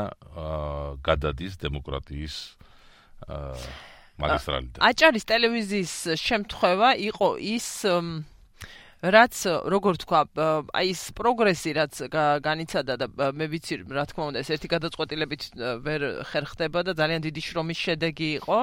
[1.04, 2.36] გადადის დემოკრატიის
[4.22, 4.80] მაგისტრალიდან.
[4.84, 7.68] აჭარის ტელევიზიის შემთხვევა იყო ის
[8.98, 9.36] რაც
[9.70, 10.20] როგორ თქვა
[10.74, 11.94] აი ეს პროგრესი რაც
[12.42, 15.44] განიცადა და მე ვიცი რა თქმა უნდა ეს ერთი გადაწყვეტილებით
[15.86, 18.60] ვერ ხერხდება და ძალიან დიდი შრომის შედეგი იყო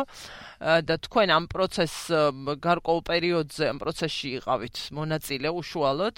[0.90, 6.16] და თქვენ ამ პროცესს გარკვეულ პერიოდზე ამ პროცესში იყავით მონაწილე უშუალოდ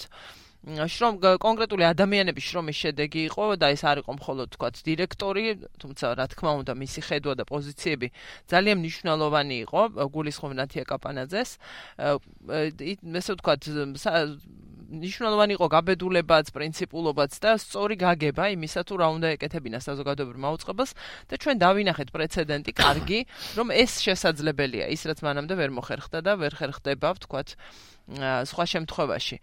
[0.66, 5.44] შრომ კონკრეტული ადამიანების შრომის შედეგი იყო და ეს არ იყო მხოლოდ თქვა დირექტორი,
[5.78, 8.08] თუმცა რა თქმა უნდა მისი ხედვა და პოზიციები
[8.50, 11.50] ძალიან მნიშვნელოვანი იყო გულისხმობ ნათია კაპანაძეს.
[13.14, 13.54] ესე ვთქვა
[14.86, 20.92] ნიშნულოვანი იყო გაბედულებაც, პრინციპულობაც და სწორი გაგება იმისა თუ რა უნდა ეკეთებინა საზოგადოებრივ მაუწყებელს
[21.26, 23.18] და ჩვენ დავინახეთ პრეცედენტი კარგი,
[23.58, 27.48] რომ ეს შესაძლებელია, ის რაც მანამდე ვერ მოხერხდა და ვერ ხერხდება, ვთქვათ,
[28.46, 29.36] სხვა შემთხვევაში.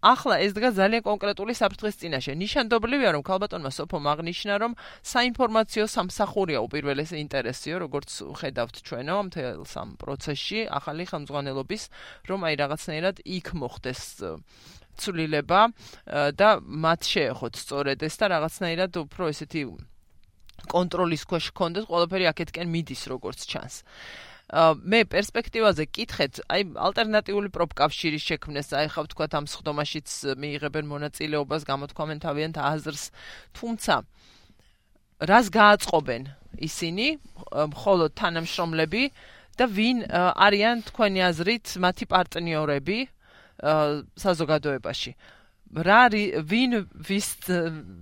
[0.00, 2.32] ახლა ეს დგა ძალიან კონკრეტული საფრთხის წინაშე.
[2.40, 4.72] ნიშანდობლივია, რომ ქალბატონმა სოფომ აღნიშნა, რომ
[5.04, 8.08] საინფორმაციო სამსახურია უპირველეს ინტერესიო, როგორც
[8.40, 11.82] ხედავთ ჩვენო მთელ სამ პროცესში, ახალი ხელმძღვანელობის,
[12.28, 14.02] რომ აი რაღაცნაირად იქ მოხდეს
[15.00, 15.60] ცვლილება
[16.36, 19.62] და მათ შეეხოთ სწორედ ეს და რაღაცნაირად უფრო ესეთი
[20.68, 23.74] კონტროლის ქვეშ კონდეს ყველაფერი აქეთკენ მიდის როგორც ჩანს.
[24.50, 30.08] მე პერსპექტივაზე კითხეთ, აი ალტერნატიული პროპკავშირის შექმნას, აი ხავ თქვა ამ სხდომაშიც
[30.42, 33.04] მიიღებენ მონაწილეობას, გამოთქვამენ თავიანთ აზრს,
[33.54, 33.94] თუმცა
[35.30, 36.22] რას გააწყობენ
[36.66, 37.06] ისინი,
[37.70, 39.02] მხოლოდ თანამშრომლები
[39.54, 42.98] და ვინ არიან თქვენი აზრით მათი პარტნიორები
[44.18, 45.12] საზოგადოებაში?
[45.70, 46.10] რა
[46.50, 47.28] ვინ ვის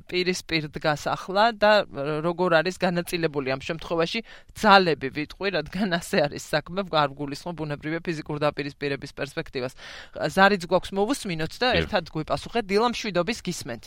[0.08, 1.84] პირისპირ დგას ახლა და
[2.24, 4.24] როგორ არის განაწილებული ამ შემთხვევაში?
[4.56, 9.76] ძალები ვიტყვი რადგან ასე არის საქმე არ გულისხმობ ბუნებრივი ფიზიკურ დაპირისპირების პერსპექტივას.
[10.16, 13.84] ზარიც გვაქვს მოვუსმინოთ და ერთად გვიპასუხეთ დილა მშვიდობის გისმენთ.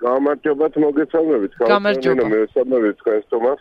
[0.00, 1.52] გამარჯობათ მოგესალმებით.
[1.68, 2.24] გამარჯობა.
[2.32, 3.60] მე ვესალმებით თქვენს თომას.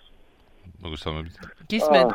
[0.80, 1.36] მოგესალმებით.
[1.68, 2.12] გისმენთ.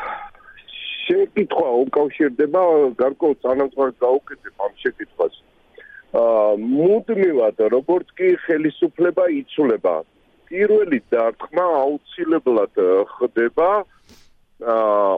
[1.04, 2.62] შეკითხვა უკავშირდება
[2.96, 5.34] გარკვეულ წანამწყროს გაუკეთებ ამ შეკითხვას
[6.12, 9.96] მუდმივად როგორც კი ხელისუფლება იცვლება.
[10.48, 12.74] პირველი დარტყმა აუცილებლად
[13.12, 13.68] ხდება
[14.64, 15.16] აა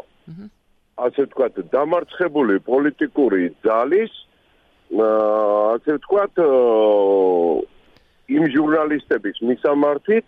[1.07, 4.13] ასე ვთქვათ დამარცხებული პოლიტიკური ძალის
[4.91, 6.35] აა ასე ვთქვათ
[8.37, 10.27] იმ ჟურნალისტების მისამართით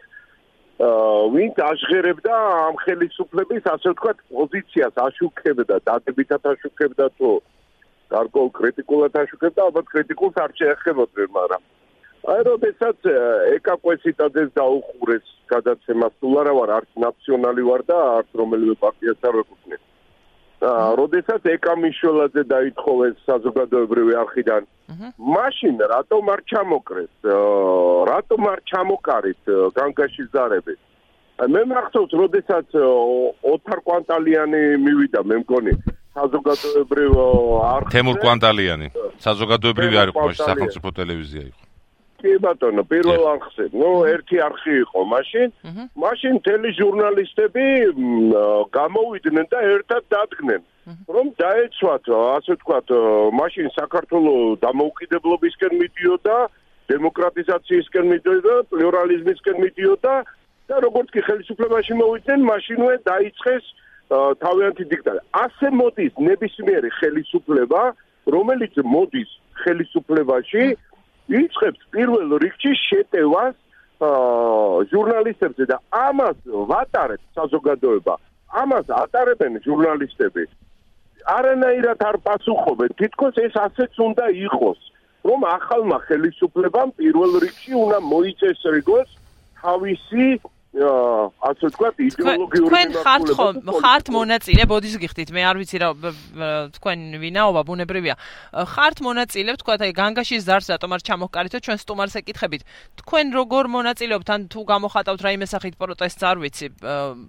[1.35, 2.35] ვინც აღღერებდა
[2.71, 7.31] ამ ხელისუფლების ასე ვთქვათ პოზიციას აშუქებდა დადებითად აშუქებდა თუ
[8.13, 11.63] გარკვეულ კრიტიკულად აშუქებ და ალბათ კრიტიკულს არ შეეხებოდნენ, მაგრამ
[12.23, 13.07] აი როდესაც
[13.59, 19.79] ეკაკვესიტაძეს დაუხურეს გადაცემას თუ არა ვარ არც ნაციონალი ვარ და არც რომელიმე პარტიას არ ვეკუთვნი.
[20.63, 24.63] აა როდესაც ეკამიშოლაძე დაითხოვეს საზოგადოებრივი არხიდან,
[25.35, 27.15] მაშინ რატომ არ ჩამოკრეს?
[28.13, 29.43] რატომ არ ჩამოკარით
[29.79, 30.75] განგაში ზარები?
[31.43, 32.69] მე მახსოვს, როდესაც
[33.55, 35.75] ოთარ კვანტალიანი მივიდა, მე მგონი
[36.17, 37.13] საზოგადოებრივ
[37.73, 38.89] არხზე თემურ კვანტალიანი
[39.27, 41.63] საზოგადოებრივი არ იყო სახელმწიფო ტელევიზია იყო
[42.23, 43.65] კი ბატონო, პირველ არხზე.
[43.75, 45.49] ნუ ერთი არხი იყო მაშინ.
[46.03, 47.65] მაშინ თელი ჟურნალისტები
[48.79, 50.63] გამოვიდნენ და ერთად დადგნენ.
[51.15, 52.05] რომ დაეცვათ,
[52.37, 52.89] ასე ვთქვათ,
[53.39, 56.37] მაშინ საქართველოს დამოუკიდებლობისკენ მიდიოდა,
[56.91, 60.15] დემოკრატიზაციისკენ მიდიოდა, პლურალიზმისკენ მიდიოდა
[60.69, 63.65] და როგორც კი ხელისუფლებაში მოვიდნენ, მაშინვე დაიწყეს
[64.45, 65.23] თავიანთი დიქტატურა.
[65.45, 67.83] ასე მოდის ნებისმიერი ხელისუფლება,
[68.35, 69.31] რომელიც მოდის
[69.63, 70.65] ხელისუფლებაში,
[71.41, 73.55] იწყებს პირველ რიგში შეტევას
[74.93, 76.39] ჟურნალისტებზე და ამას
[76.71, 78.15] ვატარებს საზოგადოება.
[78.63, 80.45] ამას ატარებენ ჟურნალისტები.
[81.37, 82.91] არანაირად არ პასუხობენ.
[83.01, 84.81] თითქოს ეს ასეც უნდა იყოს,
[85.25, 89.09] რომ ახალმა ხელისუფლებამ პირველ რიგში უნდა მოიწესრიგოს
[89.63, 90.27] თავისი
[90.73, 95.89] ასე ვთქვათ იდეოლოგიური თქვენ ხართ ხო ხართ მონაწილე ბოდის გიხდით მე არ ვიცი რა
[96.73, 98.17] თქვენ ვინაობა ბუნებრივია.
[98.57, 102.65] ხართ მონაწილე ვთქვათ აი განგაშის ზარს რატომ არ ჩამოყარითო ჩვენ სტუმარს ეკითხებით?
[103.05, 104.29] თქვენ როგორ მონაწილეობთ?
[104.33, 106.67] ან თუ გამოხატავთ რაიმე სახით პროტესტს არ ვიცი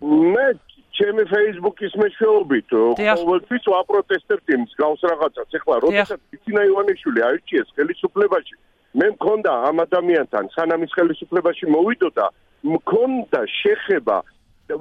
[0.07, 0.45] მე
[0.93, 5.49] ჩემი Facebook-ის მეშვეობით ყოველთვის ვაპროტესტებთ იმ გავს რაღაცას.
[5.59, 8.55] ეხლა როდესაც ბიცინა ივანიშვილი აირჩიეს ხელისუფლებაში
[8.93, 12.25] მე მქონდა ამ ადამიანთან სანამ ის ხელისუფლებაში მოვიდოდა
[12.63, 14.17] მქონდა შეხება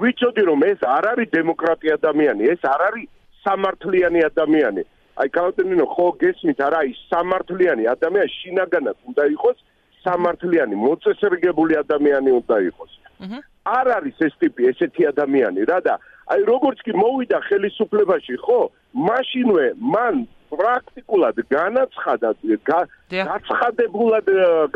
[0.03, 3.07] ვიცოდი რომ ეს არ არის დემოკრატი ადამიანი, ეს არ არის
[3.45, 4.83] სამართლიანი ადამიანი.
[5.21, 9.59] აი კაუტენინო ხო გესმით არა ის სამართლიანი ადამიანი შინაგანად უნდა იყოს
[10.05, 12.93] სამართლიანი მოწესრიგებული ადამიანი უნდა იყოს.
[13.79, 15.95] არ არის ეს ტიპი ესეთი ადამიანი რა და
[16.33, 18.61] აი როგორც კი მოვიდა ხელისუფლებაში ხო
[19.09, 20.17] მაშინვე მან
[20.53, 22.31] პრაქტიკულად განაცხადა
[23.13, 24.27] გაცხადებულად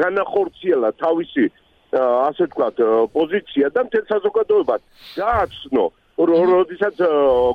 [0.02, 1.44] განახორციელა თავისი
[1.94, 2.76] ასე ვთქვათ,
[3.14, 4.82] პოზიცია და მთელ საზოგადოებას
[5.16, 5.84] გააცნო,
[6.16, 6.96] როდესაც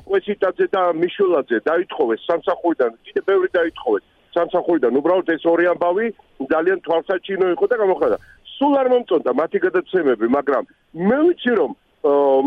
[0.07, 6.05] კვესიტაძე და მიშულაძე დაითხოვეს სამსახურიდან, კიდე ბევრი დაითხოვეს სამსახურიდან, უბრალოდ ეს ორი ამბავი
[6.51, 8.17] ძალიან თვალსაჩინო იყო და გამოხდა.
[8.61, 10.63] სულ არ მომწონდა მათი გადაცემები, მაგრამ
[11.09, 11.71] მე ვიცი რომ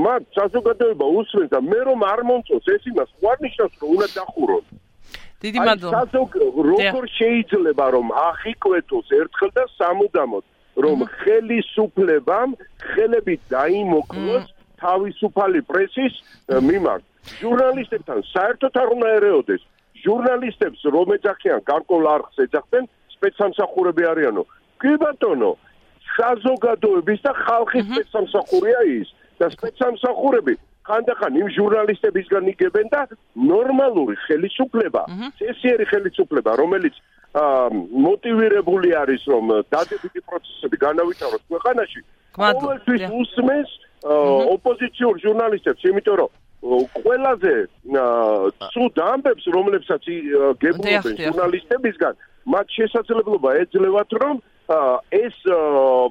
[0.06, 4.64] მათ საზოგადოება უსმენს და მე რომ არ მომწონს ეს იმას ვარნიშნავს რომ უნდა დახურონ.
[5.44, 6.00] დიდი მადლობა.
[6.72, 10.44] როგორ შეიძლება რომ აღიკვეთოს ერთხელ და სამუდამოდ
[10.76, 12.50] რომ ხელისუფლებამ
[12.82, 14.46] ხელები დაიმოკლოს
[14.82, 16.14] თავისუფალი პრესის
[16.50, 17.02] მიმართ.
[17.40, 19.62] ჟურნალისტებთან საერთოდ არ უნდა ერეოდეს.
[20.04, 22.84] ჟურნალისტებს რომ ეძახიან გარკვეულ არხს ეძახდნენ
[23.14, 24.42] სპეცსამსახურები არიანო.
[24.80, 25.52] კი ბატონო,
[26.16, 29.08] საზოგადოების და ხალხის სპეცსამსახურია ის
[29.40, 33.00] და სპეცსამსახურები ხანდახან იმ ჟურნალისტებისგან იგებენ და
[33.34, 35.02] ნორმალური ხელისუფლება,
[35.40, 36.94] წესიერი ხელისუფლება, რომელიც
[37.34, 39.44] მოტივირებული არის რომ
[39.74, 42.00] დადებითი პროცესები განავითაროს ქვეყანაში
[42.38, 43.70] ყოველთვის უსმენს
[44.54, 46.30] ოპოზიციურ ჟურნალისტებს იმიტომ რომ
[46.64, 47.54] ყველაზე
[48.70, 50.04] ცუდ ამბებს რომლებსაც
[50.62, 52.14] გებულობენ ჟურნალისტებისგან
[52.54, 54.36] მათ შესაძლებლობა ეძლევათ რომ
[55.18, 55.36] ეს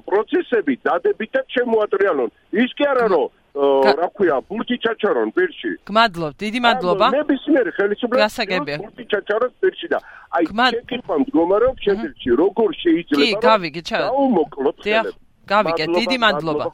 [0.04, 2.30] პროცესები დადებითად შემოატრიალონ
[2.64, 5.70] ის კი არა რომ რა ქვია, ბურთი ჩაჩარონ პირში.
[5.86, 7.06] გმადლობ, დიდი მადლობა.
[7.14, 8.76] ნებისმიერი ხელისუფლება გასაგებია.
[8.82, 9.98] ბურთი ჩაჩაროს პირში და
[10.34, 13.98] აი შეკითხვა მდგომარეობს შეძრჩი, როგორ შეიძლება რომ გავიგეთ, ჩა.
[14.02, 15.23] დაუმოკლოთ ხელებს.
[15.44, 16.64] გავიგეთ, დიდი მადლობა.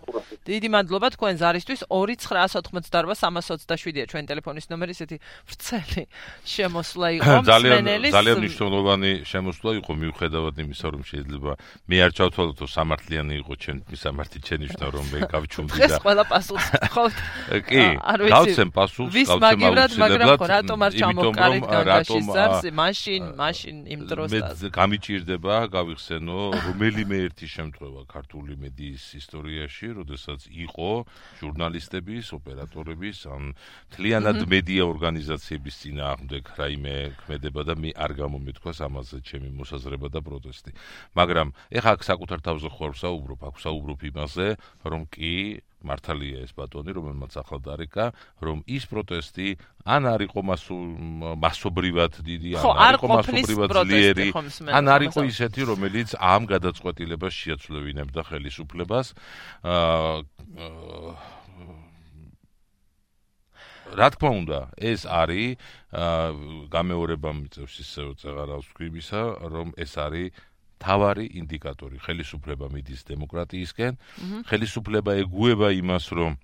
[0.47, 5.17] დიდი მადლობა თქვენ ზარისთვის 2988327-ია ჩვენ ტელეფონის ნომერი, ესეთი
[5.51, 6.05] ვრცელი
[6.45, 8.13] შემოსვლა იყო მსმენელის.
[8.15, 11.53] ძალიან მნიშვნელოვანი შემოსვლა იყო მიუხედავად იმისა, რომ შეიძლება
[11.91, 16.25] მე არ ჩავთვალოთ, რომ სამართლიანი იყო ჩვენ მისამართი ჩენიშნა, რომ მე გავჩუმდი და ეს ყველა
[16.31, 17.05] პასუხს ხო?
[17.69, 17.83] კი,
[18.35, 22.63] გავცემ პასუხს, გავცემ მაგრამ ხო რატომ არ ჩამოვყარით განგაშის ზარს?
[22.81, 24.55] მაშინ, მაშინ იმ დროსთან.
[24.61, 30.91] მე გამიჭირდება გავიხსენო რომელიმე ერთი შემთხვევა ქართული მედიის ისტორიაში, როდესაც იყო
[31.41, 33.43] ჟურნალისტების, ოპერატორების ან
[33.97, 40.71] თლიანად მედია ორგანიზაციების წინააღმდეგ რაიმე ქმედება და მე არ გამომეთქვას ამაზე ჩემი მოსაზრება და პროტესტი.
[41.17, 44.49] მაგრამ ეხა აქ საკუთარ თავზე ხوار საუბრობ, აქ საუბრობ იმაზე,
[44.85, 45.35] რომ კი
[45.87, 48.07] მართალია ეს ბატონი, რომელმაც ახლა დარეკა,
[48.45, 49.49] რომ ის პროტესტი
[49.89, 50.41] ან არ იყო
[51.41, 54.29] მასობრივად დიდი, ან არ იყო მასობრივად ძლიერი,
[54.69, 59.07] ან არ იყო ისეთი, რომელიც ამ გადაწყვეტილებას შეაცვლევინებდა ხელისუფლებას.
[59.65, 61.41] აა
[63.91, 65.59] რა თქმა უნდა, ეს არის
[66.71, 70.31] გამეორება მიწევს ისე წეღარავს ქვიბისა, რომ ეს არის
[70.81, 73.93] თავარი ინდიკატორი ხელისუფლება მიდის დემოკრატიისკენ.
[74.49, 76.39] ხელისუფლება ეგუება იმას რომ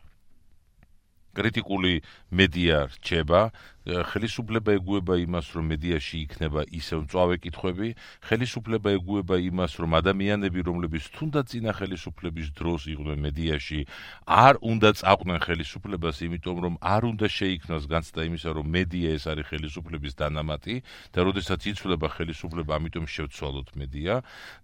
[1.36, 1.92] კრიტიკული
[2.32, 3.40] მედია რჩება,
[3.86, 7.88] ხელისუფლება ეგუება იმას, რომ მედიაში იქნება ისევ მწვავე კითხვები,
[8.26, 13.80] ხელისუფლება ეგუება იმას, რომ ადამიანები, რომლებიც თუნდაც ძინა ხელისუფლების დროს იყვნენ მედიაში,
[14.26, 19.46] არ უნდა წაყვნენ ხელისუფლებას, იმიტომ რომ არ უნდა შეიქმნას განცდა იმისა, რომ მედია ეს არის
[19.54, 20.74] ხელისუფლების დანამატი
[21.14, 24.14] და როდესაც იცვლება ხელისუფლება, ამიტომ შევცვალოთ მედია.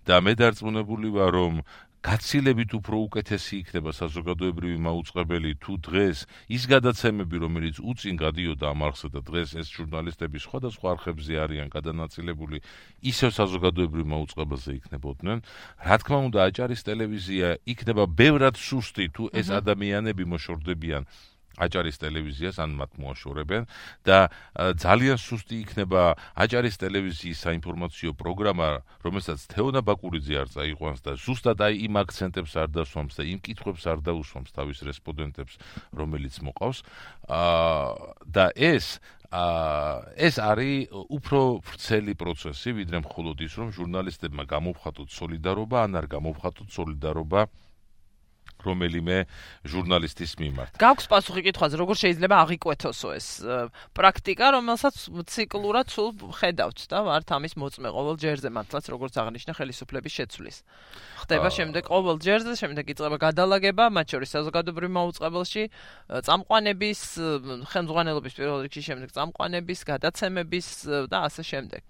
[0.02, 1.54] და მე დარწმუნებული ვარ, რომ
[2.02, 6.18] გაცილებით უფრო უკეთესი იქნება საზოგადოებრივი მაუწყებელი თუ დღეს.
[6.50, 12.58] ის გადაცემები რომელიც უწინ გადიოდა ამ არხზე და დღეს ეს ჟურნალისტები სხვადასხვა არხებზე არიან გადანაწილებული
[13.06, 15.38] ისევ საზოგადოებრივ მაუწყებელზე იქნებოდნენ.
[15.86, 21.06] რა თქმა უნდა აჭარის ტელევიზია იქნება ბევრად სუსტი თუ ეს ადამიანები მოშორდებიან
[21.58, 23.62] აჭარის ტელევიზიას ან მათ მოაშორებენ
[24.08, 24.18] და
[24.56, 26.02] ძალიან სუსტი იქნება
[26.36, 28.68] აჭარის ტელევიზიის საინფორმაციო პროგრამა,
[29.04, 33.82] რომელსაც თეონა ბაკურიძე არ წაიყვანს და ზუსტად აი იმ აქცენტებს არ დასვამს და იმ კითხვებს
[33.92, 35.54] არ დაუსვამს თავის რესპონდენტებს,
[35.92, 36.78] რომელიც მოყავს.
[37.28, 39.00] აა და ეს
[39.32, 46.68] ეს არის უფრო ვრცელი პროცესი, ვიდრე მხოლოდ ის, რომ ჟურნალისტებმა გამოვხატოთ солиდარობა ან არ გამოვხატოთ
[46.68, 47.71] солиდარობა აა
[48.62, 49.16] რომელიმე
[49.66, 50.72] ჟურნალისტის მიმართ.
[50.78, 53.28] გაქვს პასუხი კითხვაზე, როგორ შეიძლება აღიკვეთოსო ეს
[53.92, 54.94] პრაქტიკა, რომელსაც
[55.28, 56.08] ციკლურად სულ
[56.40, 60.56] ხედავთ და ვართ ამის მოწმე ყოველ ჯერზე, მართლაც როგორც აღნიშნა ხელისუფლების შეცვლის.
[61.22, 65.64] ხდება შემდეგ ყოველ ჯერზე, შემდეგ იწყება გადალაგება, მათ შორის საზოგადოებრივ მოუწყებელში,
[66.26, 67.00] წამყვანების,
[67.72, 70.66] ხელმძღვანელობის პირველ რიგში შემდეგ წამყვანების, გადაცემების
[71.12, 71.82] და ასე შემდეგ.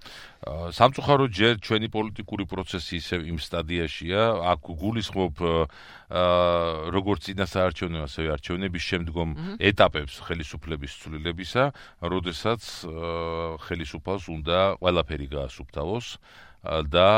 [0.42, 8.82] სამწუხაროდ ჯერ ჩვენი პოლიტიკური პროცესი ისე იმ სტადიაშია, აქ გულისხმობ აა როგორც წინასაარჩევნო ასევე არჩევნების
[8.90, 9.28] შემდგომ
[9.62, 11.64] ეტაპებს ხელისუფლების ცვლილებისა,
[12.02, 12.62] როდესაც
[13.70, 16.06] ხელისუფალს უნდა ყველაფერი გაასუფთავოს
[16.90, 17.10] და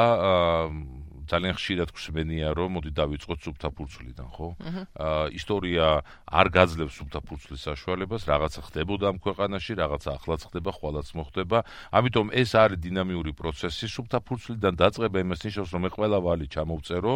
[1.31, 4.49] ძალიან ხშირად გვსმენია რომ მოდი დავიწყოთ სუფთა ფურცლიდან ხო?
[4.95, 5.87] აა ისტორია
[6.29, 11.59] არ გაძლევს სუფთა ფურცლის საშუალებას, რაღაცა ხდებოდა ამ ქვეყანაში, რაღაცა ახლაც ხდება, ხვალაც მოხდება.
[11.95, 17.15] ამიტომ ეს არის დინამიური პროცესი, სუფთა ფურცლიდან დაწყება იმას ნიშნავს, რომ მე ყველა ვალი ჩამოვწერო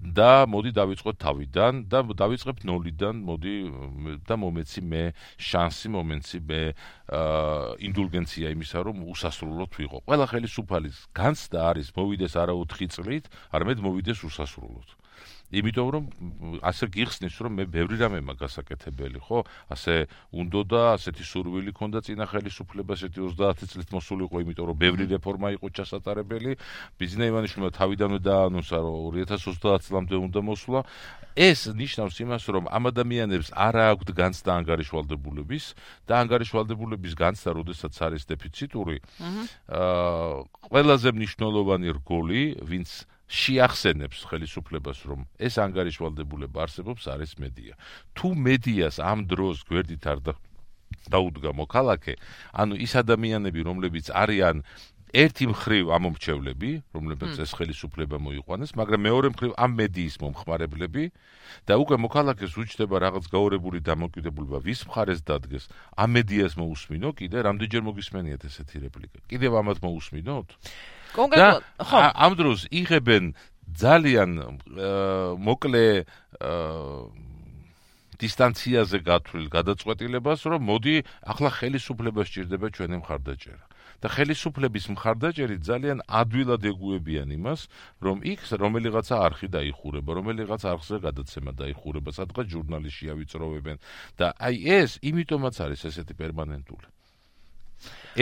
[0.00, 3.54] და მოდი დავიწყოთ თავიდან და დავიწყებ ნოლიდან, მოდი
[4.26, 5.02] და მომეცი მე
[5.38, 6.62] შანსი, მომეცი მე
[7.12, 9.98] ინდულგენცია იმისა, რომ უსასრულოდ ვიყო.
[10.08, 15.01] ყველა ხელისუფალის განცდა არის მოვიდეს არა 4 წლით, არამედ მოვიდეს უსასრულოდ.
[15.52, 16.04] იმიტომ რომ
[16.64, 19.44] ასე გიხსნის რომ მე ბევრი რამე მაგას აკეთებელი ხო?
[19.68, 25.04] ასე უნდო და ასეთი სურვილი ქონდა წინა ხელისუფლებას ესეთი 30 წლით მოსულიყო იმიტომ რომ ბევრი
[25.10, 26.56] რეფორმა იყო ჩასატარებელი.
[26.96, 30.80] ბიზნე ივანიშვილმა თავიდანვე დაანონსა რომ 2030 წლამდე უნდა მოსვლა.
[31.32, 35.64] ეს ნიშნავს იმას რომ ამ ადამიანებს არ აქვთ განცდა ანგარიშვალდებულების
[36.04, 38.96] და ანგარიშვალდებულების განცდა როდესაც არის დეფიციტური.
[39.72, 42.90] აა ყველაზე მნიშვნელოვანი რგოლი ვინც
[43.32, 47.74] შეახსენებს ხელისუფლებას, რომ ეს ანგარიშვალდებულება არსებობს, არის მედია.
[48.12, 50.18] თუ მედიას ამ დროს გვერდით არ
[51.08, 52.14] დაუდგა მოქალაქე,
[52.52, 54.60] ანუ ის ადამიანები, რომლებიც არიან
[55.12, 61.04] ერთი მხრივ ამომრჩევლები, რომლებიც ეს ხელისუფლება მოიყვანეს, მაგრამ მეორე მხრივ ამ მედიის მომხმარებლები
[61.68, 65.68] და უკვე მოქალაქეს უჩნდება რაღაც გაურებული დამოკიდებულება ვის მხარეს დადგეს.
[66.00, 69.18] ამ მედიას მოусმინო კიდე, რამდენჯერ მოგისმენიათ ესეთი რეპლიკა.
[69.28, 70.48] კიდევ ამათ მოусმინოთ?
[71.16, 71.98] კონკრეტულად ხო.
[72.24, 73.24] ამ დროს იღებენ
[73.72, 74.30] ძალიან
[75.48, 75.86] მოკლე
[78.22, 80.96] დისტანციაზე გათვლილ გადაწყვეტილებას რომ მოდი
[81.26, 83.64] ახლა ხელისუფლება სჭირდება ჩვენი მხარდაჭერა.
[84.02, 87.60] და ხელისუფლების მხარდაჭერით ძალიან ადვილად ეგუებიან იმას
[88.02, 93.76] რომ იქ რომელიღაცა არხი დაიხურება რომელიღაცა არხზე გადაცემა დაიხურება სადღაც ჟურნალისტი ავიწროვებენ.
[94.18, 96.86] და აი ეს იმიტომაც არის ესეთი პერმანენტული.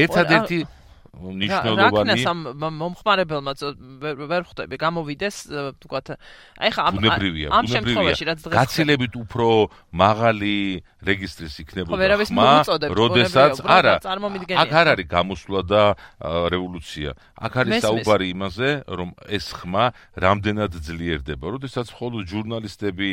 [0.05, 0.59] ერთადერთი
[1.11, 3.53] ნიშნულოვანი რა ქნა მომხმარებელმა
[4.31, 5.37] ვერ ხვდები გამოვიდეს
[5.83, 6.95] თქვათ აი ხა ამ
[7.51, 9.49] ამ შემთხვევაში რაც დღეს გაცილებით უფრო
[9.91, 10.55] მაღალი
[11.03, 12.17] რეგისტრის იქნებოდა.
[12.31, 12.51] ხმა
[12.95, 15.83] როდესაც არა აქ არ არის გამოსვლა და
[16.55, 17.11] რევოლუცია.
[17.37, 19.85] აქ არის საუბარი იმაზე რომ ეს ხმა
[20.15, 21.47] რამდენად ძლიერდება.
[21.59, 23.09] როდესაც მხოლოდ ჟურნალისტები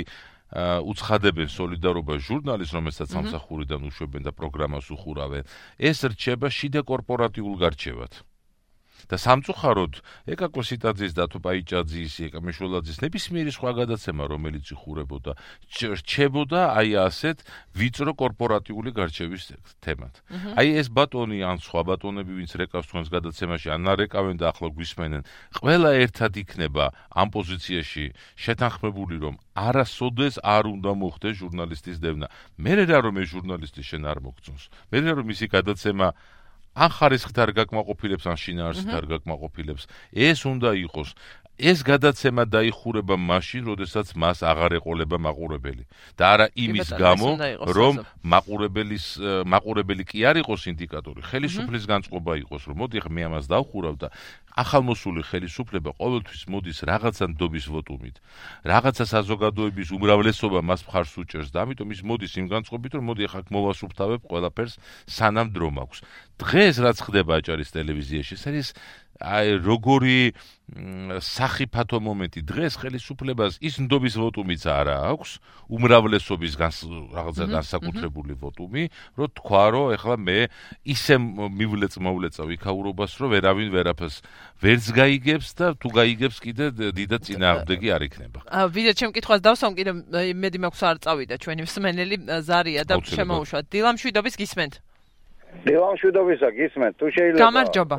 [0.55, 5.43] უცხადებენ სოლიდარობა ჟურნალს, რომელსაც სამსახურიდან უშვებენ და პროგრამას უხურავენ,
[5.75, 8.23] ეს რჩება შიდა კორპორატიულ გარჩევად.
[9.05, 9.93] და სამწუხაროდ
[10.33, 15.31] ეკაკო სიტაძის და თუ პაიჭაძის, ეკა მეშულაძის ნებისმიერი სხვა გადაცემა, რომელიც იხურებოდა,
[16.01, 17.37] რჩებოდა აი ასეთ
[17.77, 19.43] ვიწრო კორპორატიული გარჩევის
[19.85, 20.13] თემად.
[20.57, 25.21] აი ეს ბატონი ან სხვა ბატონები, ვინც რეკავს თქვენს გადაცემაში, ან არეკავენ და ახლა გვისმენენ,
[25.61, 32.27] ყველა ერთად იქნება ამ პოზიციაში შეთანხმებული, რომ არასოდეს არ უნდა მოხდეს ჟურნალისტის დევნა.
[32.61, 34.63] მე რა რომ ეს ჟურნალისტი შენ არ მოგწონს.
[34.91, 36.07] მე რა რომ ისი გადაცემა
[36.77, 41.13] ან ხარისხით არ გაკმაყოფილებს ან შინაარსით არ გაკმაყოფილებს ეს უნდა იყოს
[41.57, 45.83] ეს გადაცემა დაიხურება მაშინ, როდესაც მას აღარ ეყოლება მაყურებელი
[46.13, 47.29] და არა იმის გამო,
[47.73, 49.05] რომ მაყურებელის
[49.49, 54.07] მაყურებელი კი არ იყოს ინდიკატორი, ხელისუფლის განწყობა იყოს, რომ მოდი ახლა მე ამას დავხურავ და
[54.57, 58.15] ახალმოსული ხელისუფლება ყოველთვის მოდის რაღაცა ნდობის ვოტუმით.
[58.65, 63.41] რაღაცა საზოგადოების უმრავლესობა მას მხარს უჭერს და ამიტომ ის მოდის იმ განწყობით, რომ მოდი ახლა
[63.53, 64.73] მოვასუფთავებ ყველაფერს
[65.05, 65.99] სანამ დრო მაქვს.
[66.41, 68.67] დღეს რაც ხდება აჭარის ტელევიზიაში, ეს არის
[69.17, 70.17] აი როგორი
[71.23, 75.31] სახიფათო მომენტი დღეს ხელისუფლებას ის ნდობის ვოტუმიც არა აქვს
[75.71, 78.83] უმრავლესობის რაღაცა განსაკუთრებული ვოტუმი
[79.15, 80.39] რომ თქვა რომ ეხლა მე
[80.83, 84.17] ისე მივლეწ მოვლეწავ იქაურობას რომ ვერავინ ვერაფერს
[84.59, 88.39] ვერც გაიგებს და თუ გაიგებს კიდე დიდად წინააღმდეგი არ იქნება.
[88.51, 89.91] ა ვიდეო ჩემ კითხვას დავსვამ კიდე
[90.35, 94.73] მედი მაქვს არ წავიდა ჩვენი მსმენელი ზარია და შემოუშვა დილამშვიდობის გისმენთ.
[95.63, 97.97] დილამშვიდობისა გისმენთ თუ შეიძლება გამარჯობა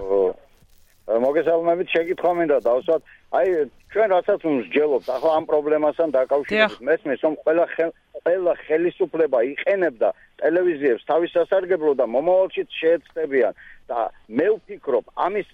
[1.09, 3.03] მოგესალმებით შეკითხვა მინდა დავსვათ.
[3.29, 3.49] აი
[3.93, 7.65] ჩვენ რასაც მსჯელობთ ახლა ამ პრობლემასთან დაკავშირებით მესმის რომ ყველა
[8.25, 10.09] ყველა ხელისუფლება იყენებდა
[10.43, 13.53] ტელევიზიებს თავის სასარგებლო და მომავალშიც შეეცდებიან
[13.89, 13.99] და
[14.29, 15.49] მე ვფიქრობ ამის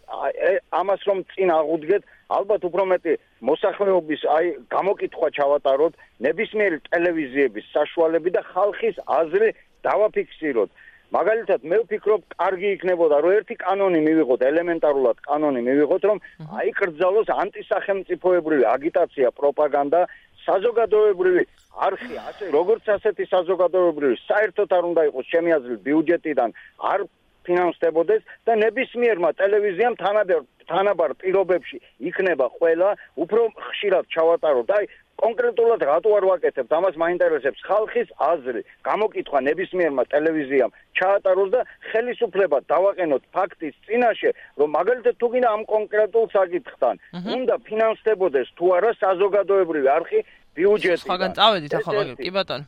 [0.81, 2.03] ამას რომ წინ აღუდგეთ
[2.39, 3.15] ალბათ უფრო მეტი
[3.51, 5.95] მოსახლეობის აი გამოკითხვა ჩავატაროთ
[6.27, 9.51] ნებისმიერი ტელევიზიების საშუალები და ხალხის აზრი
[9.87, 10.71] დავაფიქსიროთ
[11.15, 16.23] მაგალითად მე ვფიქრობ კარგი იქნებოდა რომ ერთი კანონი მივიღოთ ელემენტარულად კანონი მივიღოთ რომ
[16.61, 20.01] აი კრძალოს ანტისახელმწიფოებრივი აგიტაცია პროპაგანდა
[20.47, 21.45] საზოგადოებრივი
[21.89, 26.51] არხი ასე როგორც ასეთი საზოგადოებრივი საერთოდ არ უნდა იყოს ჩემი აზრით ბიუჯეტიდან
[26.95, 27.07] არ
[27.47, 31.79] ფინანსდებოდეს და ნებისმიერმა ტელევიზიამ თანაბარ თანაბარ პირობებში
[32.11, 32.91] იქნება ყველა
[33.25, 34.87] უფრო ხშირად ჩავატაროთ აი
[35.23, 36.67] კონკრეტულად რატო არ ვაკეთებ?
[36.79, 38.61] ამას მაინტერესებს ხალხის აზრი.
[38.89, 41.61] გამოკითხვა ნებისმიერმა ტელევიზიამ ჩაატაროს და
[41.91, 46.95] ხელისუფლება დავაყენოთ ფაქტის წინაშე რომ მაგალითად თუ გინდა ამ კონკრეტულ საკითხთან
[47.37, 50.21] უნდა ფინანსდებოდეს თუ არა საზოგადოებრივი არხი
[50.55, 52.67] ბიუჯეტი ხაგან წავედით ახლა კი ბატონო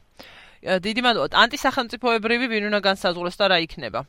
[0.86, 1.34] დიდი მადლობა.
[1.44, 4.00] ანტისახელმწიფოებრივი ვინ უნდა განსაზღვროს და რა იქნება?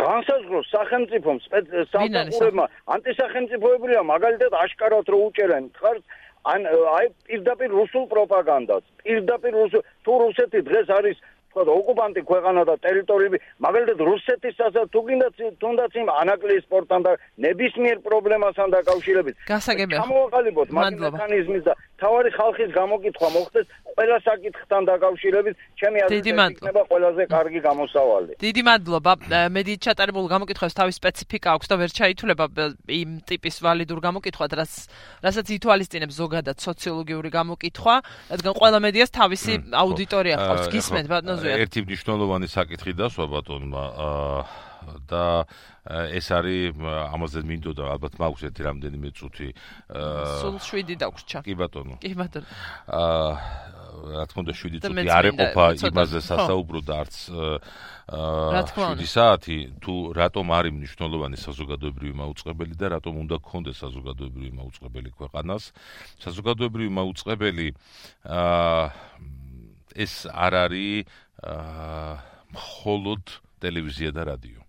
[0.00, 2.64] განსაზღვროს სახელმწიფომ სპეციალურმა
[2.94, 5.98] ანტისახელმწიფოებრივია მაგალითად აშკარად რო უჭერენ ხარ
[6.48, 11.18] ან აი პირდაპირ რუსულ პროპაგანდას პირდაპირ რუსულ თუ რუსეთი დღეს არის
[11.50, 15.28] თქვა და ოკუპანტი ქვეყანა და ტერიტორიები მაგალითად რუსეთის ასა თუ გინდა
[15.62, 17.12] თუნდაც იმ ანაკლიის სპორტთან და
[17.46, 19.34] ნებისმიერ პრობლემასთან დაკავშირებით.
[19.50, 19.98] გასაგებია.
[21.10, 25.54] მექანიზმის და თავარი ხალხის გამოკითხვა მოხდეს ყველა საკითხთან დაკავშირებით.
[25.80, 28.32] ჩემი აზრით იქნება ყველაზე კარგი გამოსავალი.
[28.46, 29.12] დიდი მადლობა.
[29.56, 32.44] მედი ჩატარებულ გამოკითხვას თავის სპეციფიკა აქვს და ვერ ჩაითვლება
[32.86, 34.72] იმ ტიპის ვალიდურ გამოკითხვად რაც
[35.26, 37.94] რასაც ითვალისწინებს ზოგადად სოციოლოგიური გამოკითხვა
[38.32, 41.06] რადგან ყველა მედიას თავისი აუდიტორია ხავს გისმენთ.
[41.10, 43.84] ბატონო ერთი მნიშვნელოვანი საკითხი დასვა ბატონმა
[45.08, 45.24] და
[46.12, 49.48] ეს არის ამაზე მინდოდა ალბათ მაქვს ერთი რამდენიმე წუთი
[50.40, 51.94] სულ 7 დაგვრჩა კი ბატონო.
[52.00, 52.48] კი ბატონო.
[52.88, 53.32] აა
[54.00, 57.16] რა თქმა უნდა 7 წუთი არ ეყოფა იმაზე სასაუბრო და არც
[58.10, 65.10] აა 7 საათი თუ რატომ არის მნიშვნელოვანი საზოგადოებრივი მაუწყებელი და რატომ უნდა გქონდეს საზოგადოებრივი მაუწყებელი
[65.18, 65.62] ქვეყანას?
[66.24, 67.66] საზოგადოებრივი მაუწყებელი
[68.24, 68.84] აა
[69.94, 71.06] ეს არ არის
[71.40, 72.18] აა
[72.50, 73.24] მხოლოდ
[73.62, 74.60] ტელევიზია და რადიო.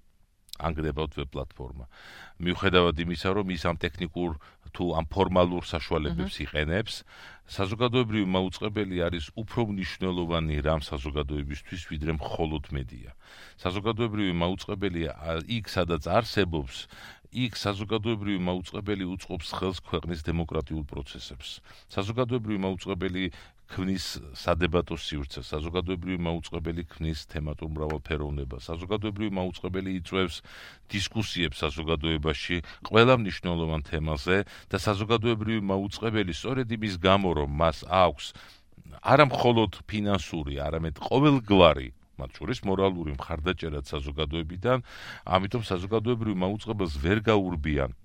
[0.61, 1.85] ანგრევად ვებ პლატფორმა.
[2.37, 4.37] მიუხედავად იმისა, რომ ის ამ ტექნიკურ
[4.71, 6.93] თუ ამ ფორმალურ საშუალებებს იყენებს,
[7.51, 13.11] საზოგადოებრივი მაუწყებელი არის უფრო მნიშვნელოვანი რამ საზოგადოებისთვის, ვიდრე მხოლოდ მედია.
[13.59, 15.01] საზოგადოებრივი მაუწყებელი
[15.57, 16.87] იქ სადაც არსებობს,
[17.31, 21.59] იქ საზოგადოებრივი მაუწყებელი უწყობს ხელს ქვეყნის დემოკრატიულ პროცესებს.
[21.91, 23.23] საზოგადოებრივი მაუწყებელი
[23.71, 24.05] ქმნის
[24.35, 30.41] სადებატო სივრცეს, საზოგადოებრივი მაუწყებელი ქმნის თემატურ მრავალფეროვნებას, საზოგადოებრივი მაუწყებელი იწვევს
[30.91, 32.57] დისკუსიებს საზოგადოებაში
[32.91, 38.25] ყველა მნიშვნელოვან თემაზე და საზოგადოებრივი მაუწყებელი სწორედ იმის გამო, რომ მას აქვს
[39.01, 41.89] არა მხოლოდ ფინანსური, არამედ ყოველგვარი
[42.21, 44.83] მათ შორის მორალური მხარდაჭერა საზოგადოებიდან,
[45.25, 47.95] ამიტომ საზოგადოებრივი მაუწყებელს ვერ გაურბიან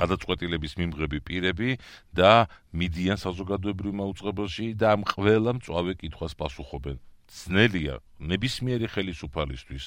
[0.00, 1.70] გადაწყვეტილების მიმღები პირები
[2.16, 6.96] და მიდიან საზოგადოებრივ მაუწყებელში და ამ ყველა მწვავე კითხვას პასუხობენ.
[7.32, 9.84] ძნელია ნებისმიერი ხელისუფალისთვის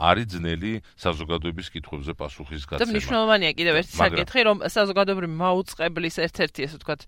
[0.00, 2.80] არის ძნელი საზოგადოების კითხვებზე პასუხის გაცემა.
[2.80, 7.00] და მნიშვნელოვანია კიდევ ერთი საკითხი, რომ საზოგადოებრივი მაუწყებლის ერთ-ერთი ესე ვთქვათ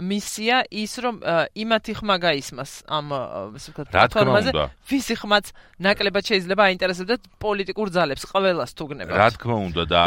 [0.00, 1.14] მისია ის, რომ
[1.52, 3.06] იმათი ხმა გაისმას ამ
[3.58, 4.50] ესე ვთქვათ პლატფორმაზე,
[4.88, 5.44] ვისი ხმაც
[5.78, 9.12] ნაკლებად შეიძლება აინტერესებდეთ პოლიტიკურ ძალებს ყველას თუგნება.
[9.12, 10.00] რა თქმა უნდა და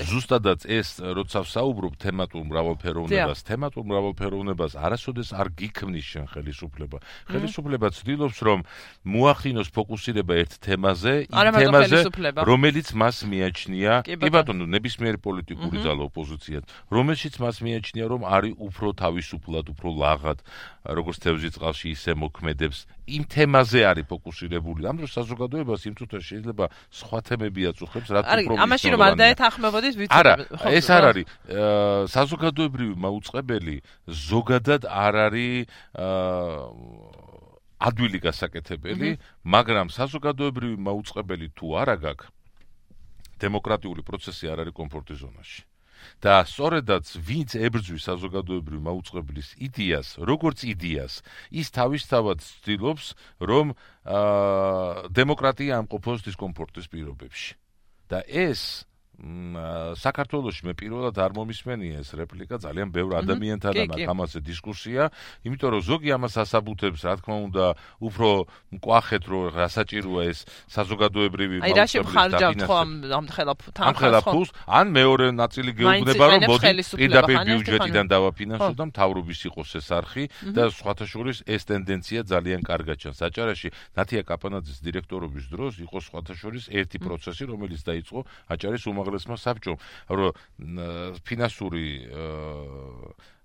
[0.00, 6.98] ზუსტადაც ეს როცა ვსაუბრობ თემატურ მრავალფეროვნებას, თემატურ მრავალფეროვნებას არასოდეს არ გიქმნის შენ ხელისუფლება.
[7.30, 8.58] ხელისუფლება ცდილობს რომ
[9.04, 11.14] მოახინოს ფოკუსირება ერთ თემაზე
[11.48, 12.00] თემაზე,
[12.44, 18.88] რომელიც მას მიაჩნია, კი ბატონო, ნებისმიერი პოლიტიკური ძალა ოპოზიციას, რომელშიც მას მიაჩნია, რომ არის უფრო
[19.00, 20.38] თავისუფლად, უფრო ლაღად,
[20.84, 22.78] როგორც თევზი წყალში ისე მოქმედებს,
[23.10, 24.86] იმ თემაზე არის ფოკუსირებული.
[24.86, 26.64] ამ დროს საზოგადოებას იმ თუთა შეიძლება
[26.94, 28.62] სხვა თემები აწუხებს, რაც უფრო არის.
[28.64, 30.14] ამაში რომ არ დაეთანხმებოდით ვიცი.
[30.14, 30.34] არა,
[30.78, 31.26] ეს არ არის.
[32.14, 33.76] საზოგადოებრივი მაუწყებელი
[34.06, 35.66] ზოგადად არ არის
[35.98, 37.29] აა
[37.80, 39.10] ადვილი გასაკეთებელი,
[39.44, 42.36] მაგრამ საზოგადოებრივი მაუწყებელი თუ არა გაქვს
[43.40, 45.62] დემოკრატიული პროცესი არ არის კომფორტის ზონაში.
[46.24, 51.20] და სწორედაც ვინც ებრძვის საზოგადოებრივი მაუწყებლის იდეას, როგორც იდეას,
[51.52, 53.06] ის თავისთავად ცდილობს,
[53.44, 53.76] რომ
[54.08, 57.52] აა დემოკრატია ამყოფოს დისკომფორტის პირობებში.
[58.10, 58.88] და ეს
[59.20, 65.10] საქართველოსში მე პირველად არ მომისმენია ეს რეპლიკა ძალიან ბევრ ადამიანთან და ამაზე დისკუსია,
[65.44, 67.64] იმიტომ რომ ზოგი ამას ასაბუთებს, რა თქმა უნდა,
[68.00, 68.28] უფრო
[68.80, 70.38] მკვახეთ რომ გასაჭიროა ეს
[70.72, 72.90] საზოგადოებრივი აი რა შეხარჯავთ ხო ამ
[73.20, 79.70] ამ ხელა თანხას ან მეორე ნაწილი გეუბნება რომ მოდი პირდაპირ ბიუჯეტიდან დავაფინანსო და მთავრობის იყოს
[79.80, 80.24] ეს არხი
[80.56, 83.20] და სხვათა შორის ეს ტენდენცია ძალიან კარგად ჩანს.
[83.20, 88.18] აჭარაში ნათია კაპანაძის დირექტორობის დროს იყო სხვათა შორის ერთი პროცესი რომელიც დაიწყო
[88.48, 89.76] აჭარის უმაღლეს უმაღლესმა საბჭომ,
[90.08, 90.30] რომ
[91.26, 91.84] ფინანსური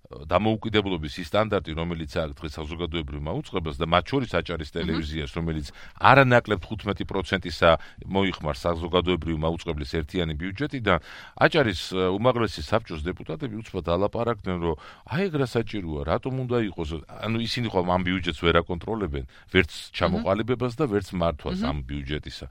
[0.06, 6.62] დამოუკიდებლობის ის სტანდარტი, რომელიც აქვს დღეს საზოგადოებრივ მაუწყებელს და მათ შორის აჭარის ტელევიზიას, რომელიც არანაკლებ
[6.62, 7.72] 15%-ისა
[8.06, 11.00] მოიხმარს საზოგადოებრივ მაუწყებლის ერთიანი ბიუჯეტიდან,
[11.42, 11.82] აჭარის
[12.22, 14.76] უმაღლესი საბჭოს დეპუტატები უცბად ალაპარაკდნენ, რომ
[15.10, 20.74] აი რა საჭიროა, რატომ უნდა იყოს, ანუ ისინი ხო ამ ბიუჯეტს ვერ აკონტროლებენ, ვერც ჩამოყალიბებას
[20.78, 22.46] და ვერც მართვას ამ ბიუჯეტისა.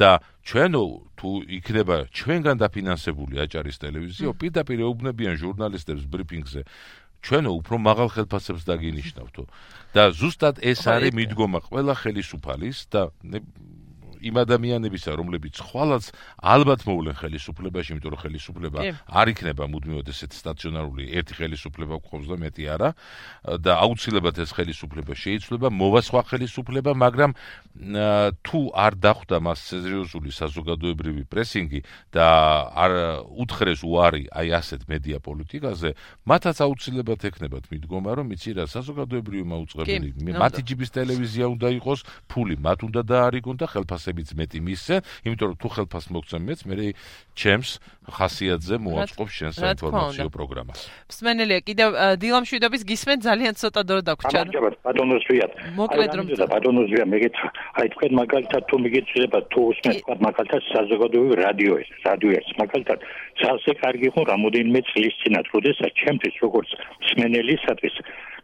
[0.00, 0.10] და
[0.48, 0.82] ჩვენო
[1.20, 1.30] თუ
[1.60, 6.62] იქნება ჩვენგან დაფინანსებული აჭარის ტელევიზიო პირდაპირ ეუბნებიან ჟურნალისტებს ბრიფინგზე
[7.20, 9.44] ჩვენო უფრო მაღალ ხელფასებს დაგინიშნავთო
[9.92, 13.02] და ზუსტად ეს არის მიდგომა ყველა ხელისუფალის და
[14.20, 16.04] იმ ადამიანებისა, რომლებიც ხვალაც
[16.38, 22.36] ალბათ მოვლენ ხელისუფლებაში, იმიტომ რომ ხელისუფლება არ იქნება მუდმივად ესეთ სტაციონარული ერთი ხელისუფლება გვყავს და
[22.44, 22.90] მეტი არა
[23.64, 27.30] და აუცილებლად ეს ხელისუფლება შეიცვლება, მოვა სხვა ხელისუფლება, მაგრამ
[28.44, 31.80] თუ არ დახვდა მას სერიოზული საზოგადოებრივი პრესინგი
[32.12, 32.26] და
[32.76, 32.92] არ
[33.40, 35.90] უთხრეს უარი აი ასეთ მედია პოლიტიკაზე,
[36.28, 42.56] მათაც აუცილებლად ექნებათ მიდგომა, რომ იცი რა საზოგადოებრივი მაუწყებელი მათი ჯიბის ტელევიზია უნდა იყოს, ფული
[42.60, 46.74] მათ უნდა დაარიგონ და ხელფასი ფასებიც მეტი მისცე, იმიტომ რომ თუ ხელფას მოგცემ მეც, მე
[47.38, 47.70] ჩემს
[48.10, 50.80] ხასიათზე მოაწყობს შენ საინფორმაციო პროგრამას.
[51.10, 51.88] მსმენელია, კიდევ
[52.18, 54.40] დილამშვიდობის გისმენ ძალიან ცოტა დრო დაგვრჩა.
[54.40, 55.52] ამაჟაბად ბატონოს ვიათ.
[55.78, 57.34] მოკლედ რომ ბატონოს ვია მეგეთ
[57.78, 62.98] აი თქვენ მაგალითად თუ მიგეცილება თუ უსმენთ თქვა მაგალითად საზოგადოებრივი რადიო ეს რადიო ეს მაგალითად
[63.40, 66.70] ძალზე კარგი ხო რამოდენიმე წლის წინათ როდესაც ჩემთვის როგორც
[67.04, 67.94] მსმენელისათვის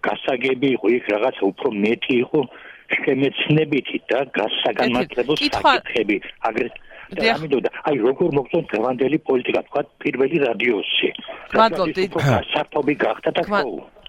[0.07, 2.41] გასაგები იყო იქ რაღაცა უფრო მეტი იყო
[3.03, 6.17] შემეცნებითი და გასაგანმანათლებლო საკითხები.
[6.51, 6.85] აგრეთვე
[7.17, 9.61] და ამიტომ აი როგორ მოგწონთ გრანდელი პოლიტიკა?
[9.69, 11.11] თქვა პირველი რადიოსი.
[11.55, 11.99] მადლობთ
[12.55, 13.63] საფობი გახდა და ხო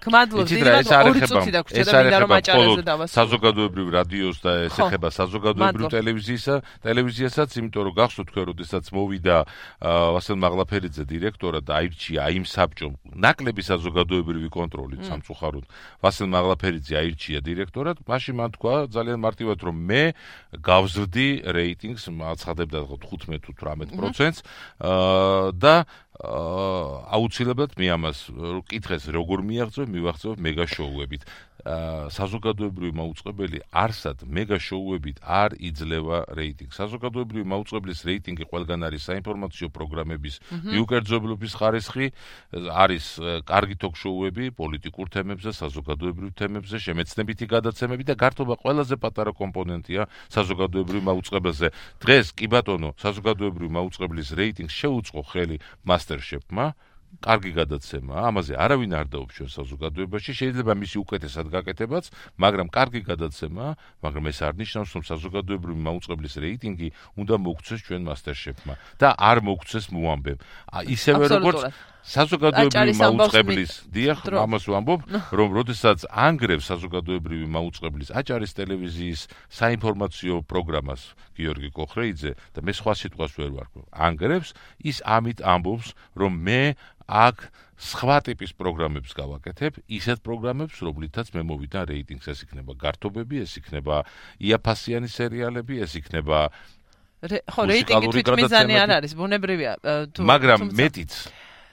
[0.04, 5.08] გმადლობთ დიდად ორი წუთი დაგვრჩა და მინდა რომ აჭარაზე დავასრულო საზოგადოებრივ რადიოს და ეს ეხება
[5.18, 6.54] საზოგადოებრივ ტელევიზიისა
[6.86, 9.36] ტელევიზიასაც იმიტომ რომ გახსოვთ თქვენ როდესაც მოვიდა
[10.18, 15.64] ვასილ მაღლაფერიძე დირექტორად და აირჩია აი იმ საბჭომ ნაკლები საზოგადოებრივი კონტროლით სამწუხაროდ.
[16.02, 17.96] ვასილ მაღლაფერიძე აირჩია დირექტორად.
[18.06, 20.02] მაშინ მან თქვა ძალიან მარტივად რომ მე
[20.62, 21.28] გავზრდი
[21.58, 24.38] რეიტინგს აცხადებდა 15 თუ 18%-ს
[25.58, 25.74] და
[26.18, 28.24] აუცილებლად მე ამას
[28.66, 31.22] კითხეს როგორ მიაღწევ მივაღწევ მეგა შოუებით
[31.58, 36.78] საზოგადოებრივი მაუწყებელი არსად მეგა შოუებით არ იძლევა რეიტინგს.
[36.78, 40.34] საზოგადოებრივი მაუწყებლის რეიტინგი ყველგან არის საინფორმაციო პროგრამების
[40.70, 42.06] მიუკერძოებლობის ხარისხი,
[42.54, 43.04] არის
[43.42, 51.68] კარგი ток-შოუები პოლიტიკურ თემებზე, საზოგადოებრივ თემებზე, შემეცნებითი გადაცემები და გართობა ყველაზე პატარა კომპონენტია საზოგადოებრივ მაუწყებელზე.
[51.98, 56.66] დღეს კი ბატონო, საზოგადოებრივი მაუწყებლის რეიტინგს შეუწყო ხელი მასტერ-შეფმა.
[57.18, 62.04] კარგი გადაცემა, ამაზე არავინ არ დაუბრუნებს საზოგადოებაში, შეიძლება მისი უკეთესად გაკეთებაც,
[62.38, 63.66] მაგრამ კარგი გადაცემა,
[64.04, 66.88] მაგრამ ეს არ ნიშნავს, რომ საზოგადოებრივი მაუწყებლის რეიტინგი
[67.18, 70.38] უნდა მოგვცეს ჩვენ MasterChef-მა და არ მოგვცეს მოამბემ.
[70.94, 71.60] ისევე როგორც
[72.06, 75.00] საზოგადოებრივი მაუწყებლის, დიახ, ამას ვამბობ,
[75.34, 79.20] რომ როდესაც ანგრევს საზოგადოებრივი მაუწყებლის აჭარის ტელევიზიის
[79.50, 81.02] საინფორმაციო პროგრამას
[81.36, 83.82] გიორგი კოხრეიძე და მე სხვა სიტყვას ვერ ვარქვი.
[83.92, 86.62] ანგრევს ის ამით ამბობს, რომ მე
[87.08, 87.36] აქ
[87.78, 94.02] სხვა ტიპის პროგრამებს გავაკეთებ, ისეთ პროგრამებს, რომლითაც მე მოვიდა რეიტინგს, ეს იქნება გართობები, ეს იქნება
[94.42, 96.38] იაფასიანი სერიალები, ეს იქნება
[97.22, 99.72] ხო, რეიტინგი თვითმიზანი არ არის, ბუნებრივია,
[100.10, 101.12] თუ მაგრამ მეტიც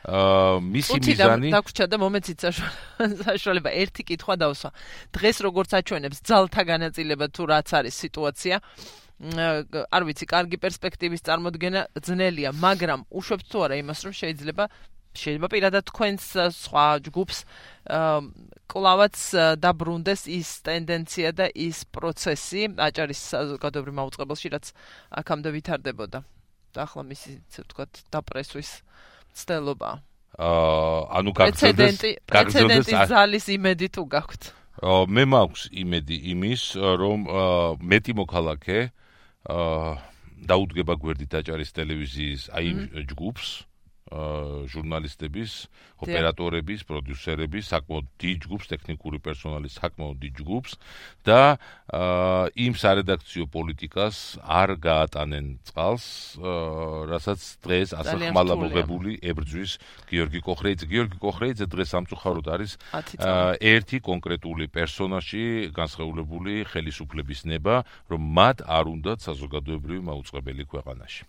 [0.06, 2.44] მისი მიზანი დაგვრჩა და მომეცით
[3.26, 4.70] საშუალება ერთი კითხვა დავსვა.
[5.18, 8.56] დღეს როგორც აჩვენებს ძალთა განაწილება თუ რაც არის სიტუაცია,
[9.90, 14.66] არ ვიცი, კარგი პერსპექტივის წარმოქმნა ძნელია, მაგრამ უშვებთ თუ არა იმას, რომ შეიძლება
[15.16, 16.24] შეიძლება პირადად თქვენს
[16.60, 17.38] სხვა ჯგუფს
[18.68, 19.16] კლავაც
[19.64, 24.66] დაბრუნდეს ის ტენდენცია და ის პროცესი აჭარის საზოგადოებრივ მაუწყებელში, რაც
[25.24, 26.20] აქამდე ვითარდებოდა.
[26.76, 28.72] და ახლა მისი, ასე ვთქვათ, დაპრესვის
[29.36, 29.92] ცდელობა.
[30.36, 34.42] აა ანუ გაგრძელდეს გაგრძელდეს ზალის იმედი თუ გაქვთ.
[34.84, 36.64] აა მე მაქვს იმედი იმის,
[37.04, 37.20] რომ
[37.80, 38.80] მეტი მოქალაქე
[39.48, 39.92] აა
[40.46, 42.68] დაუდგება გვერდით აჭარის ტელევიზიის აი
[43.12, 43.48] ჯგუფს.
[44.06, 45.52] ჟურნალისტების,
[46.06, 50.72] ოპერატორების, პროდიუსერების, საკმაოდ დიდ ჯგუფს, ტექნიკური პერსონალის საკმაოდ დიდ ჯგუფს
[51.26, 51.58] და
[52.54, 56.06] იმ სარედაქციო პოლიტიკას არ გაატანენ წყალს,
[57.10, 59.72] რასაც დღეს ასე ხმალა მოგებული ებრძვის
[60.06, 60.86] გიორგი კოხრეიძე.
[60.86, 62.72] გიორგი კოხრეიძე დღეს სამწუხაროდ არის
[63.58, 67.82] ერთი კონკრეტული პერსონაჟი, განსხეულებული ხელისუფლების ნება,
[68.14, 71.26] რომ მათ არ უნდათ საზოგადოებრივი მაუწყებელი ქვეყანაში.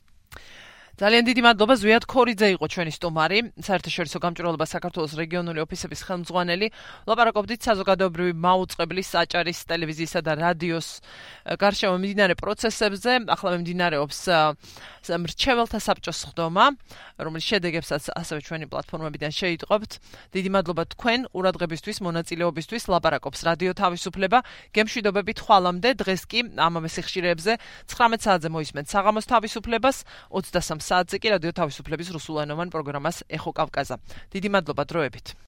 [0.96, 6.66] ძალიან დიდი მადლობა ზვიად ქორიძე იყო ჩვენი სტუმარი საერთაშორისო გამჭრელობა საქართველოს რეგიონული ოფისების ხელმძღვანელი
[7.04, 10.88] ლაპარაკობდით საზოგადოებრივი მაუწყებლის საჭარის ტელევიზიისა და რადიოს
[11.60, 13.12] გარშემო მიმდინარე პროცესებზე.
[13.28, 14.20] ახლა მიმდინარეობს
[15.20, 16.66] მრჩეველთა საბჭოს ხდომა
[17.20, 19.90] რომელიც შედეგებსაც ასევე ჩვენი პლატფორმებიდან შეიტყობთ
[20.32, 22.82] დიდი მადლობა თქვენ ყურადღებისთვის მონაწილეობისთვის.
[22.88, 24.38] ლაპარაკობს რადიო თავისუფლება.
[24.72, 27.52] გემშვიდობებით ხვალამდე დღეს კი ამავე სიხშირეებზე
[27.84, 29.96] 19 საათზე მოისმენთ საღამოს თავისუფლებას.
[30.32, 33.96] 23 საათზე კი რადიო თავისუფლების რუსულენოვან პროგრამას ეხო კავკაზა.
[34.32, 35.36] დიდი მადლობა დროებით.